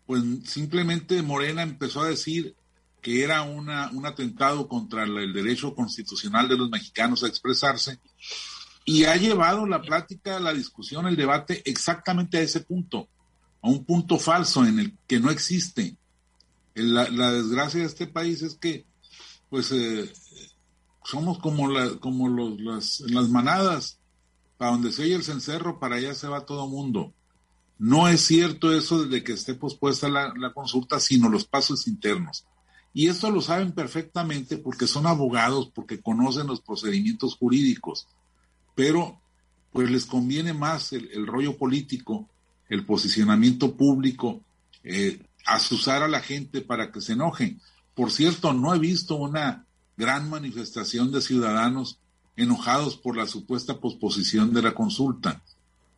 pues 0.09 0.23
simplemente 0.47 1.21
Morena 1.21 1.63
empezó 1.63 2.01
a 2.01 2.09
decir 2.09 2.57
que 3.03 3.23
era 3.23 3.43
una, 3.43 3.91
un 3.91 4.07
atentado 4.07 4.67
contra 4.67 5.05
el 5.05 5.35
derecho 5.35 5.75
constitucional 5.75 6.49
de 6.49 6.57
los 6.57 6.71
mexicanos 6.71 7.23
a 7.23 7.29
expresarse 7.29 8.01
y 8.87 9.05
ha 9.05 9.17
llevado 9.17 9.67
la 9.67 9.83
plática, 9.83 10.41
la 10.41 10.55
discusión, 10.55 11.07
el 11.07 11.15
debate 11.15 11.61
exactamente 11.67 12.39
a 12.39 12.41
ese 12.41 12.61
punto, 12.61 13.07
a 13.61 13.69
un 13.69 13.85
punto 13.85 14.19
falso 14.19 14.65
en 14.65 14.79
el 14.79 14.97
que 15.07 15.21
no 15.21 15.31
existe. 15.31 15.95
La, 16.75 17.05
desgracia 17.31 17.81
de 17.81 17.87
este 17.87 18.07
país 18.07 18.41
es 18.41 18.55
que, 18.55 18.87
pues, 19.51 19.71
eh, 19.73 20.11
somos 21.05 21.39
como, 21.39 21.69
como 22.01 22.31
los, 22.31 22.59
las, 22.63 23.01
las 23.01 23.29
manadas 23.29 23.99
para 24.57 24.71
donde 24.71 24.91
se 24.91 25.03
oye 25.03 25.17
el 25.17 25.23
cencerro, 25.23 25.79
para 25.79 25.97
allá 25.97 26.15
se 26.15 26.29
va 26.29 26.47
todo 26.47 26.67
mundo. 26.67 27.13
No 27.79 28.09
es 28.09 28.23
cierto 28.23 28.73
eso 28.73 29.05
de 29.05 29.23
que 29.23 29.33
esté 29.33 29.55
pospuesta 29.55 30.09
la, 30.09 30.53
consulta, 30.53 30.99
sino 30.99 31.29
los 31.29 31.45
pasos 31.45 31.87
internos. 31.87 32.45
Y 32.93 33.07
esto 33.07 33.31
lo 33.31 33.41
saben 33.41 33.73
perfectamente 33.73 34.59
porque 34.59 34.89
son 34.89 35.07
abogados, 35.07 35.71
porque 35.73 36.01
conocen 36.01 36.49
los 36.49 36.61
procedimientos 36.61 37.37
jurídicos. 37.37 38.09
Pero, 38.75 39.21
pues 39.73 39.91
les 39.91 40.07
conviene 40.07 40.53
más 40.53 40.93
el, 40.93 41.27
rollo 41.27 41.57
político, 41.57 42.29
el 42.69 42.85
posicionamiento 42.85 43.77
público, 43.77 44.41
eh, 44.83 45.23
asusar 45.47 46.03
a 46.03 46.09
la 46.09 46.21
gente 46.21 46.61
para 46.61 46.91
que 46.91 47.01
se 47.01 47.13
enojen. 47.13 47.61
Por 47.95 48.11
cierto, 48.11 48.53
no 48.53 48.75
he 48.75 48.79
visto 48.79 49.15
una 49.15 49.67
gran 49.97 50.29
manifestación 50.29 51.13
de 51.13 51.21
ciudadanos 51.21 51.99
enojados 52.37 52.97
por 52.97 53.17
la 53.17 53.27
supuesta 53.27 53.79
posposición 53.79 54.53
de 54.53 54.63
la 54.63 54.75
consulta. 54.75 55.43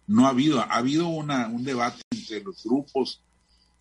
No 0.06 0.26
ha 0.26 0.30
habido, 0.30 0.60
ha 0.60 0.64
habido 0.64 1.08
una, 1.08 1.48
un 1.48 1.64
debate 1.64 2.02
entre 2.10 2.42
los 2.42 2.62
grupos 2.64 3.22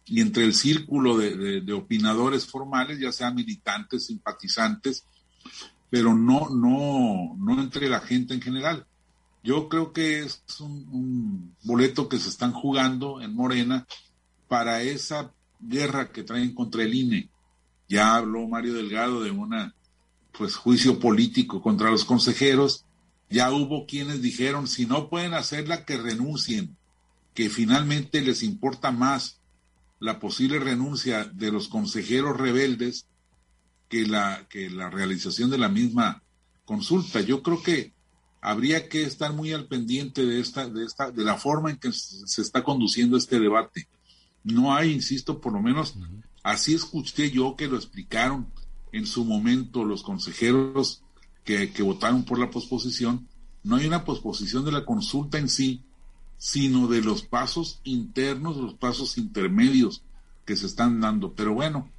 y 0.05 0.21
entre 0.21 0.43
el 0.43 0.53
círculo 0.53 1.17
de, 1.17 1.61
de, 1.61 1.73
opinadores 1.73 2.45
formales, 2.45 2.99
ya 2.99 3.11
sean 3.11 3.35
militantes, 3.35 4.07
simpatizantes, 4.07 5.05
pero 5.89 6.15
no, 6.15 6.49
no, 6.49 7.35
no 7.37 7.61
entre 7.61 7.89
la 7.89 7.99
gente 7.99 8.33
en 8.33 8.41
general. 8.41 8.85
Yo 9.43 9.69
creo 9.69 9.93
que 9.93 10.19
es 10.19 10.41
un, 10.59 10.87
un 10.91 11.55
boleto 11.63 12.09
que 12.09 12.17
se 12.17 12.29
están 12.29 12.53
jugando 12.53 13.21
en 13.21 13.35
Morena 13.35 13.85
para 14.47 14.81
esa 14.81 15.31
guerra 15.59 16.11
que 16.11 16.23
traen 16.23 16.53
contra 16.53 16.83
el 16.83 16.93
INE. 16.93 17.29
Ya 17.87 18.15
habló 18.15 18.47
Mario 18.47 18.73
Delgado 18.73 19.21
de 19.21 19.31
una 19.31 19.73
pues 20.37 20.55
juicio 20.55 20.99
político 20.99 21.61
contra 21.61 21.91
los 21.91 22.05
consejeros, 22.05 22.85
ya 23.29 23.51
hubo 23.51 23.85
quienes 23.85 24.21
dijeron, 24.21 24.67
si 24.67 24.85
no 24.85 25.09
pueden 25.09 25.33
hacerla, 25.33 25.85
que 25.85 25.97
renuncien, 25.97 26.75
que 27.33 27.49
finalmente 27.49 28.21
les 28.21 28.43
importa 28.43 28.91
más 28.91 29.39
la 29.99 30.19
posible 30.19 30.59
renuncia 30.59 31.25
de 31.25 31.51
los 31.51 31.67
consejeros 31.67 32.37
rebeldes 32.37 33.05
que 33.87 34.07
la, 34.07 34.47
que 34.49 34.69
la 34.69 34.89
realización 34.89 35.49
de 35.49 35.57
la 35.57 35.69
misma 35.69 36.23
consulta. 36.65 37.21
Yo 37.21 37.43
creo 37.43 37.61
que 37.61 37.93
habría 38.41 38.87
que 38.87 39.03
estar 39.03 39.33
muy 39.33 39.51
al 39.51 39.67
pendiente 39.67 40.25
de 40.25 40.39
esta, 40.39 40.67
de 40.67 40.85
esta, 40.85 41.11
de 41.11 41.23
la 41.23 41.37
forma 41.37 41.71
en 41.71 41.77
que 41.77 41.91
se 41.91 42.41
está 42.41 42.63
conduciendo 42.63 43.17
este 43.17 43.39
debate. 43.39 43.87
No 44.43 44.73
hay, 44.73 44.91
insisto, 44.91 45.41
por 45.41 45.53
lo 45.53 45.61
menos 45.61 45.95
así 46.43 46.73
escuché 46.73 47.29
yo 47.29 47.55
que 47.55 47.67
lo 47.67 47.75
explicaron 47.75 48.47
en 48.91 49.05
su 49.05 49.25
momento 49.25 49.83
los 49.83 50.01
consejeros 50.01 51.03
que, 51.43 51.71
que 51.71 51.83
votaron 51.83 52.23
por 52.23 52.39
la 52.39 52.49
posposición, 52.49 53.27
no 53.63 53.75
hay 53.75 53.87
una 53.87 54.05
posposición 54.05 54.65
de 54.65 54.71
la 54.71 54.85
consulta 54.85 55.37
en 55.37 55.49
sí, 55.49 55.81
sino 56.37 56.87
de 56.87 57.01
los 57.01 57.23
pasos 57.23 57.81
internos, 57.83 58.57
los 58.57 58.73
pasos 58.73 59.17
intermedios 59.17 60.03
que 60.45 60.55
se 60.55 60.65
están 60.65 61.01
dando. 61.01 61.33
Pero 61.33 61.53
bueno, 61.53 61.89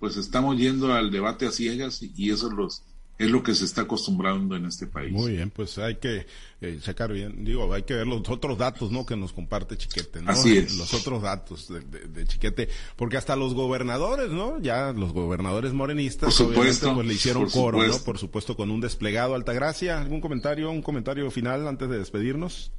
pues 0.00 0.16
estamos 0.16 0.56
yendo 0.56 0.92
al 0.92 1.10
debate 1.10 1.46
a 1.46 1.52
ciegas 1.52 2.02
y, 2.02 2.12
y 2.16 2.30
eso 2.30 2.50
los, 2.50 2.82
es 3.16 3.30
lo 3.30 3.42
que 3.42 3.54
se 3.54 3.64
está 3.64 3.82
acostumbrando 3.82 4.56
en 4.56 4.66
este 4.66 4.86
país. 4.86 5.12
Muy 5.12 5.32
bien, 5.32 5.50
pues 5.50 5.78
hay 5.78 5.96
que 5.96 6.26
eh, 6.60 6.80
sacar 6.82 7.12
bien, 7.12 7.44
digo, 7.44 7.72
hay 7.72 7.84
que 7.84 7.94
ver 7.94 8.06
los 8.06 8.28
otros 8.28 8.58
datos, 8.58 8.90
¿no? 8.90 9.06
Que 9.06 9.16
nos 9.16 9.32
comparte 9.32 9.76
Chiquete, 9.78 10.20
¿no? 10.20 10.32
Así 10.32 10.58
es. 10.58 10.76
Los 10.76 10.92
otros 10.94 11.22
datos 11.22 11.68
de, 11.68 12.26
Chiquete, 12.26 12.68
porque 12.96 13.16
hasta 13.16 13.36
los 13.36 13.54
gobernadores, 13.54 14.30
¿no? 14.30 14.58
Ya 14.60 14.92
los 14.92 15.12
gobernadores 15.12 15.72
morenistas, 15.72 16.34
por 16.34 16.48
supuesto, 16.48 16.94
pues, 16.94 17.06
le 17.06 17.14
hicieron 17.14 17.48
coro, 17.50 17.82
¿no? 17.82 17.98
Por 17.98 18.18
supuesto, 18.18 18.56
con 18.56 18.70
un 18.70 18.80
desplegado. 18.80 19.34
Altagracia, 19.34 20.00
¿algún 20.00 20.20
comentario, 20.20 20.70
un 20.70 20.82
comentario 20.82 21.30
final 21.30 21.68
antes 21.68 21.88
de 21.88 21.98
despedirnos? 21.98 22.72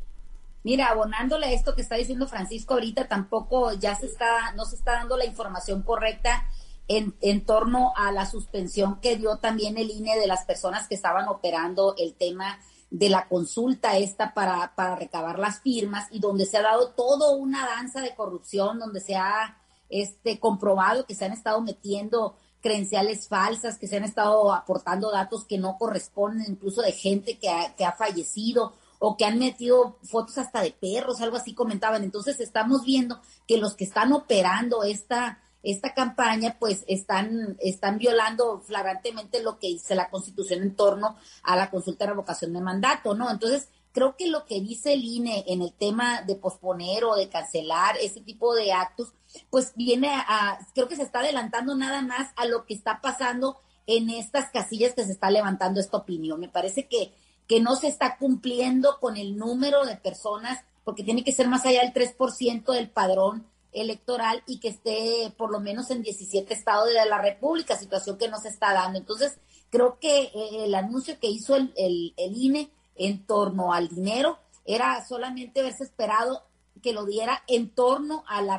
Mira, 0.63 0.87
abonándole 0.87 1.53
esto 1.53 1.75
que 1.75 1.83
está 1.83 1.95
diciendo 1.95 2.27
Francisco 2.27 2.73
ahorita, 2.73 3.07
tampoco 3.07 3.71
ya 3.73 3.95
se 3.95 4.07
está, 4.07 4.51
no 4.55 4.65
se 4.65 4.75
está 4.75 4.93
dando 4.93 5.15
la 5.15 5.25
información 5.25 5.83
correcta 5.83 6.49
en, 6.87 7.15
en, 7.21 7.45
torno 7.45 7.93
a 7.95 8.11
la 8.11 8.25
suspensión 8.25 8.99
que 8.99 9.17
dio 9.17 9.37
también 9.37 9.77
el 9.77 9.89
INE 9.89 10.17
de 10.19 10.27
las 10.27 10.45
personas 10.45 10.87
que 10.87 10.95
estaban 10.95 11.27
operando 11.27 11.95
el 11.97 12.13
tema 12.15 12.59
de 12.89 13.09
la 13.09 13.27
consulta 13.27 13.97
esta 13.97 14.33
para, 14.33 14.73
para 14.75 14.95
recabar 14.95 15.39
las 15.39 15.59
firmas 15.59 16.07
y 16.11 16.19
donde 16.19 16.45
se 16.45 16.57
ha 16.57 16.61
dado 16.61 16.91
toda 16.91 17.35
una 17.35 17.65
danza 17.65 18.01
de 18.01 18.15
corrupción, 18.15 18.79
donde 18.79 19.01
se 19.01 19.15
ha 19.15 19.57
este, 19.89 20.39
comprobado 20.39 21.05
que 21.05 21.15
se 21.15 21.25
han 21.25 21.33
estado 21.33 21.61
metiendo 21.61 22.37
credenciales 22.61 23.27
falsas, 23.27 23.77
que 23.77 23.87
se 23.87 23.97
han 23.97 24.03
estado 24.03 24.53
aportando 24.53 25.11
datos 25.11 25.45
que 25.45 25.57
no 25.57 25.77
corresponden, 25.77 26.51
incluso 26.51 26.81
de 26.81 26.91
gente 26.91 27.37
que 27.37 27.49
ha, 27.49 27.75
que 27.75 27.85
ha 27.85 27.91
fallecido 27.91 28.73
o 28.97 29.17
que 29.17 29.25
han 29.25 29.37
metido 29.37 29.97
fotos 30.03 30.37
hasta 30.37 30.61
de 30.61 30.71
perros, 30.71 31.21
algo 31.21 31.37
así 31.37 31.53
comentaban. 31.53 32.03
Entonces 32.03 32.39
estamos 32.39 32.83
viendo 32.83 33.21
que 33.47 33.57
los 33.57 33.75
que 33.75 33.83
están 33.83 34.13
operando 34.13 34.83
esta 34.83 35.39
esta 35.65 35.93
campaña, 35.93 36.57
pues 36.59 36.85
están, 36.87 37.57
están 37.59 37.97
violando 37.97 38.61
flagrantemente 38.61 39.41
lo 39.41 39.57
que 39.57 39.67
dice 39.67 39.95
la 39.95 40.09
Constitución 40.09 40.61
en 40.61 40.75
torno 40.75 41.17
a 41.41 41.55
la 41.55 41.71
consulta 41.71 42.05
de 42.05 42.11
revocación 42.11 42.53
de 42.53 42.61
mandato, 42.61 43.15
¿no? 43.15 43.31
Entonces, 43.31 43.67
creo 43.91 44.15
que 44.15 44.27
lo 44.27 44.45
que 44.45 44.61
dice 44.61 44.93
el 44.93 45.03
INE 45.03 45.43
en 45.47 45.63
el 45.63 45.73
tema 45.73 46.21
de 46.21 46.35
posponer 46.35 47.03
o 47.03 47.15
de 47.15 47.29
cancelar 47.29 47.97
ese 47.97 48.21
tipo 48.21 48.53
de 48.53 48.73
actos, 48.73 49.13
pues 49.49 49.73
viene 49.75 50.09
a, 50.11 50.59
creo 50.75 50.87
que 50.87 50.95
se 50.95 51.03
está 51.03 51.19
adelantando 51.19 51.75
nada 51.75 52.03
más 52.03 52.31
a 52.35 52.45
lo 52.45 52.65
que 52.65 52.75
está 52.75 53.01
pasando 53.01 53.57
en 53.87 54.09
estas 54.09 54.51
casillas 54.51 54.93
que 54.93 55.03
se 55.03 55.13
está 55.13 55.31
levantando 55.31 55.79
esta 55.79 55.97
opinión. 55.97 56.39
Me 56.39 56.49
parece 56.49 56.87
que, 56.87 57.13
que 57.47 57.59
no 57.59 57.75
se 57.75 57.87
está 57.87 58.17
cumpliendo 58.17 58.99
con 58.99 59.17
el 59.17 59.35
número 59.35 59.85
de 59.85 59.97
personas, 59.97 60.63
porque 60.83 61.03
tiene 61.03 61.23
que 61.23 61.31
ser 61.31 61.47
más 61.47 61.65
allá 61.65 61.81
del 61.81 61.93
3% 61.93 62.71
del 62.73 62.89
padrón 62.89 63.47
electoral 63.75 64.41
y 64.47 64.59
que 64.59 64.69
esté 64.69 65.31
por 65.37 65.51
lo 65.51 65.59
menos 65.59 65.91
en 65.91 66.01
17 66.01 66.53
estados 66.53 66.87
de 66.87 67.05
la 67.05 67.21
República, 67.21 67.77
situación 67.77 68.17
que 68.17 68.29
no 68.29 68.39
se 68.39 68.49
está 68.49 68.73
dando. 68.73 68.97
Entonces, 68.97 69.37
creo 69.69 69.99
que 69.99 70.31
eh, 70.33 70.63
el 70.65 70.73
anuncio 70.73 71.19
que 71.19 71.27
hizo 71.27 71.55
el, 71.55 71.73
el, 71.75 72.13
INE 72.17 72.71
en 72.95 73.25
torno 73.25 73.73
al 73.73 73.89
dinero 73.89 74.39
era 74.65 75.05
solamente 75.05 75.59
haberse 75.59 75.83
esperado 75.83 76.43
que 76.81 76.93
lo 76.93 77.05
diera 77.05 77.43
en 77.47 77.69
torno 77.69 78.23
a 78.27 78.41
la 78.41 78.55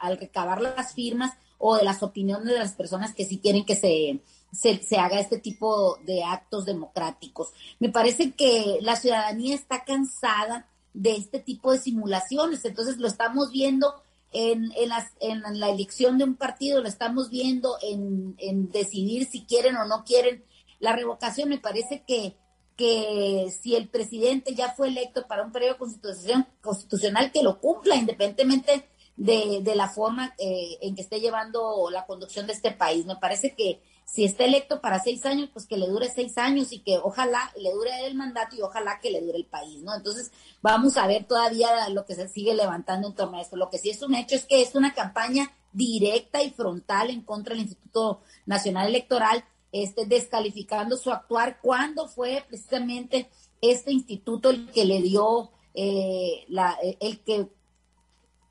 al 0.00 0.18
recabar 0.18 0.60
las 0.60 0.94
firmas 0.94 1.32
o 1.58 1.76
de 1.76 1.84
las 1.84 2.02
opiniones 2.02 2.52
de 2.52 2.58
las 2.58 2.72
personas 2.72 3.14
que 3.14 3.24
sí 3.24 3.38
quieren 3.38 3.64
que 3.64 3.74
se, 3.74 4.20
se, 4.52 4.82
se, 4.82 4.96
haga 4.96 5.20
este 5.20 5.38
tipo 5.38 5.98
de 6.04 6.22
actos 6.24 6.64
democráticos. 6.64 7.52
Me 7.78 7.88
parece 7.88 8.32
que 8.32 8.78
la 8.80 8.96
ciudadanía 8.96 9.54
está 9.54 9.84
cansada 9.84 10.66
de 10.94 11.12
este 11.16 11.38
tipo 11.40 11.72
de 11.72 11.78
simulaciones, 11.78 12.64
entonces 12.64 12.98
lo 12.98 13.08
estamos 13.08 13.50
viendo 13.50 14.02
en, 14.32 14.72
en, 14.76 14.88
las, 14.88 15.12
en 15.20 15.42
la 15.58 15.70
elección 15.70 16.18
de 16.18 16.24
un 16.24 16.36
partido, 16.36 16.80
lo 16.82 16.88
estamos 16.88 17.30
viendo 17.30 17.76
en, 17.82 18.34
en 18.38 18.70
decidir 18.70 19.26
si 19.26 19.44
quieren 19.44 19.76
o 19.76 19.86
no 19.86 20.04
quieren 20.04 20.44
la 20.80 20.94
revocación. 20.94 21.48
Me 21.48 21.58
parece 21.58 22.04
que, 22.06 22.36
que 22.76 23.52
si 23.62 23.74
el 23.74 23.88
presidente 23.88 24.54
ya 24.54 24.74
fue 24.74 24.88
electo 24.88 25.26
para 25.26 25.44
un 25.44 25.52
periodo 25.52 25.78
constitucional, 25.78 27.32
que 27.32 27.42
lo 27.42 27.60
cumpla 27.60 27.96
independientemente 27.96 28.88
de, 29.16 29.60
de 29.62 29.74
la 29.74 29.88
forma 29.88 30.34
eh, 30.38 30.78
en 30.80 30.94
que 30.94 31.02
esté 31.02 31.20
llevando 31.20 31.90
la 31.90 32.06
conducción 32.06 32.46
de 32.46 32.52
este 32.52 32.70
país. 32.70 33.06
Me 33.06 33.16
parece 33.16 33.54
que 33.54 33.80
si 34.10 34.24
está 34.24 34.44
electo 34.44 34.80
para 34.80 35.00
seis 35.00 35.26
años, 35.26 35.50
pues 35.52 35.66
que 35.66 35.76
le 35.76 35.86
dure 35.86 36.08
seis 36.08 36.38
años 36.38 36.72
y 36.72 36.80
que 36.80 36.96
ojalá 36.96 37.52
le 37.60 37.70
dure 37.72 38.06
el 38.06 38.14
mandato 38.14 38.56
y 38.56 38.62
ojalá 38.62 39.00
que 39.00 39.10
le 39.10 39.20
dure 39.20 39.36
el 39.36 39.44
país, 39.44 39.82
¿no? 39.82 39.94
Entonces, 39.94 40.32
vamos 40.62 40.96
a 40.96 41.06
ver 41.06 41.24
todavía 41.24 41.88
lo 41.90 42.06
que 42.06 42.14
se 42.14 42.26
sigue 42.26 42.54
levantando 42.54 43.08
en 43.08 43.14
torno 43.14 43.36
a 43.36 43.42
esto. 43.42 43.56
Lo 43.56 43.68
que 43.68 43.76
sí 43.76 43.90
es 43.90 44.00
un 44.02 44.14
hecho 44.14 44.34
es 44.34 44.46
que 44.46 44.62
es 44.62 44.74
una 44.74 44.94
campaña 44.94 45.52
directa 45.72 46.42
y 46.42 46.50
frontal 46.50 47.10
en 47.10 47.20
contra 47.20 47.54
del 47.54 47.64
Instituto 47.64 48.22
Nacional 48.46 48.88
Electoral, 48.88 49.44
este, 49.72 50.06
descalificando 50.06 50.96
su 50.96 51.12
actuar 51.12 51.58
cuando 51.60 52.08
fue 52.08 52.42
precisamente 52.48 53.28
este 53.60 53.92
instituto 53.92 54.48
el 54.48 54.70
que 54.70 54.86
le 54.86 55.02
dio, 55.02 55.50
eh, 55.74 56.46
la, 56.48 56.78
el 56.80 57.20
que 57.20 57.40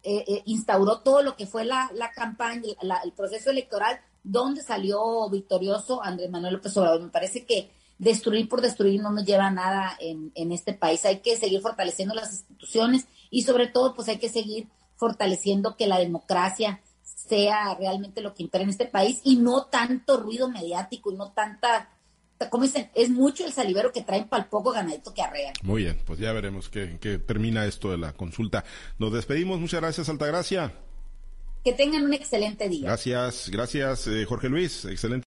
eh, 0.04 0.24
eh, 0.28 0.44
instauró 0.46 1.00
todo 1.00 1.24
lo 1.24 1.36
que 1.36 1.48
fue 1.48 1.66
la, 1.66 1.90
la 1.96 2.12
campaña, 2.12 2.62
el 3.04 3.12
proceso 3.14 3.50
electoral 3.50 4.00
dónde 4.28 4.62
salió 4.62 5.30
victorioso 5.30 6.04
Andrés 6.04 6.30
Manuel 6.30 6.56
López 6.56 6.76
Obrador. 6.78 7.02
Me 7.02 7.10
parece 7.10 7.46
que 7.46 7.72
destruir 7.98 8.48
por 8.48 8.62
destruir 8.62 9.02
no 9.02 9.12
nos 9.12 9.26
lleva 9.26 9.48
a 9.48 9.52
nada 9.52 9.98
en, 10.00 10.32
en 10.36 10.52
este 10.52 10.74
país. 10.74 11.06
Hay 11.06 11.20
que 11.20 11.36
seguir 11.38 11.62
fortaleciendo 11.62 12.14
las 12.14 12.32
instituciones 12.32 13.08
y 13.30 13.44
sobre 13.44 13.68
todo 13.68 13.96
pues 13.96 14.08
hay 14.10 14.18
que 14.18 14.30
seguir 14.30 14.68
fortaleciendo 14.96 15.76
que 15.78 15.88
la 15.88 16.00
democracia 16.00 16.82
sea 17.04 17.76
realmente 17.76 18.22
lo 18.22 18.34
que 18.34 18.44
impera 18.44 18.64
en 18.64 18.70
este 18.70 18.86
país 18.86 19.22
y 19.24 19.38
no 19.38 19.66
tanto 19.66 20.18
ruido 20.18 20.50
mediático 20.50 21.12
y 21.12 21.16
no 21.16 21.32
tanta, 21.32 21.90
como 22.50 22.64
dicen, 22.64 22.90
es 22.96 23.10
mucho 23.10 23.46
el 23.46 23.54
salivero 23.54 23.92
que 23.92 24.02
traen 24.02 24.28
para 24.28 24.44
el 24.44 24.50
poco 24.50 24.72
ganadito 24.72 25.14
que 25.14 25.22
arrean. 25.22 25.54
Muy 25.64 25.84
bien, 25.84 26.02
pues 26.06 26.20
ya 26.20 26.32
veremos 26.32 26.70
qué, 26.70 26.98
qué 27.00 27.18
termina 27.18 27.66
esto 27.66 27.92
de 27.92 27.98
la 27.98 28.14
consulta. 28.14 28.64
Nos 28.98 29.14
despedimos, 29.14 29.60
muchas 29.60 29.82
gracias 29.82 30.10
Altagracia. 30.10 30.74
Que 31.64 31.74
tengan 31.74 32.04
un 32.04 32.14
excelente 32.14 32.70
día. 32.70 32.88
Gracias, 32.88 33.50
gracias, 33.50 34.08
eh, 34.08 34.26
Jorge 34.26 34.50
Luis. 34.50 34.86
Excelente. 34.86 35.26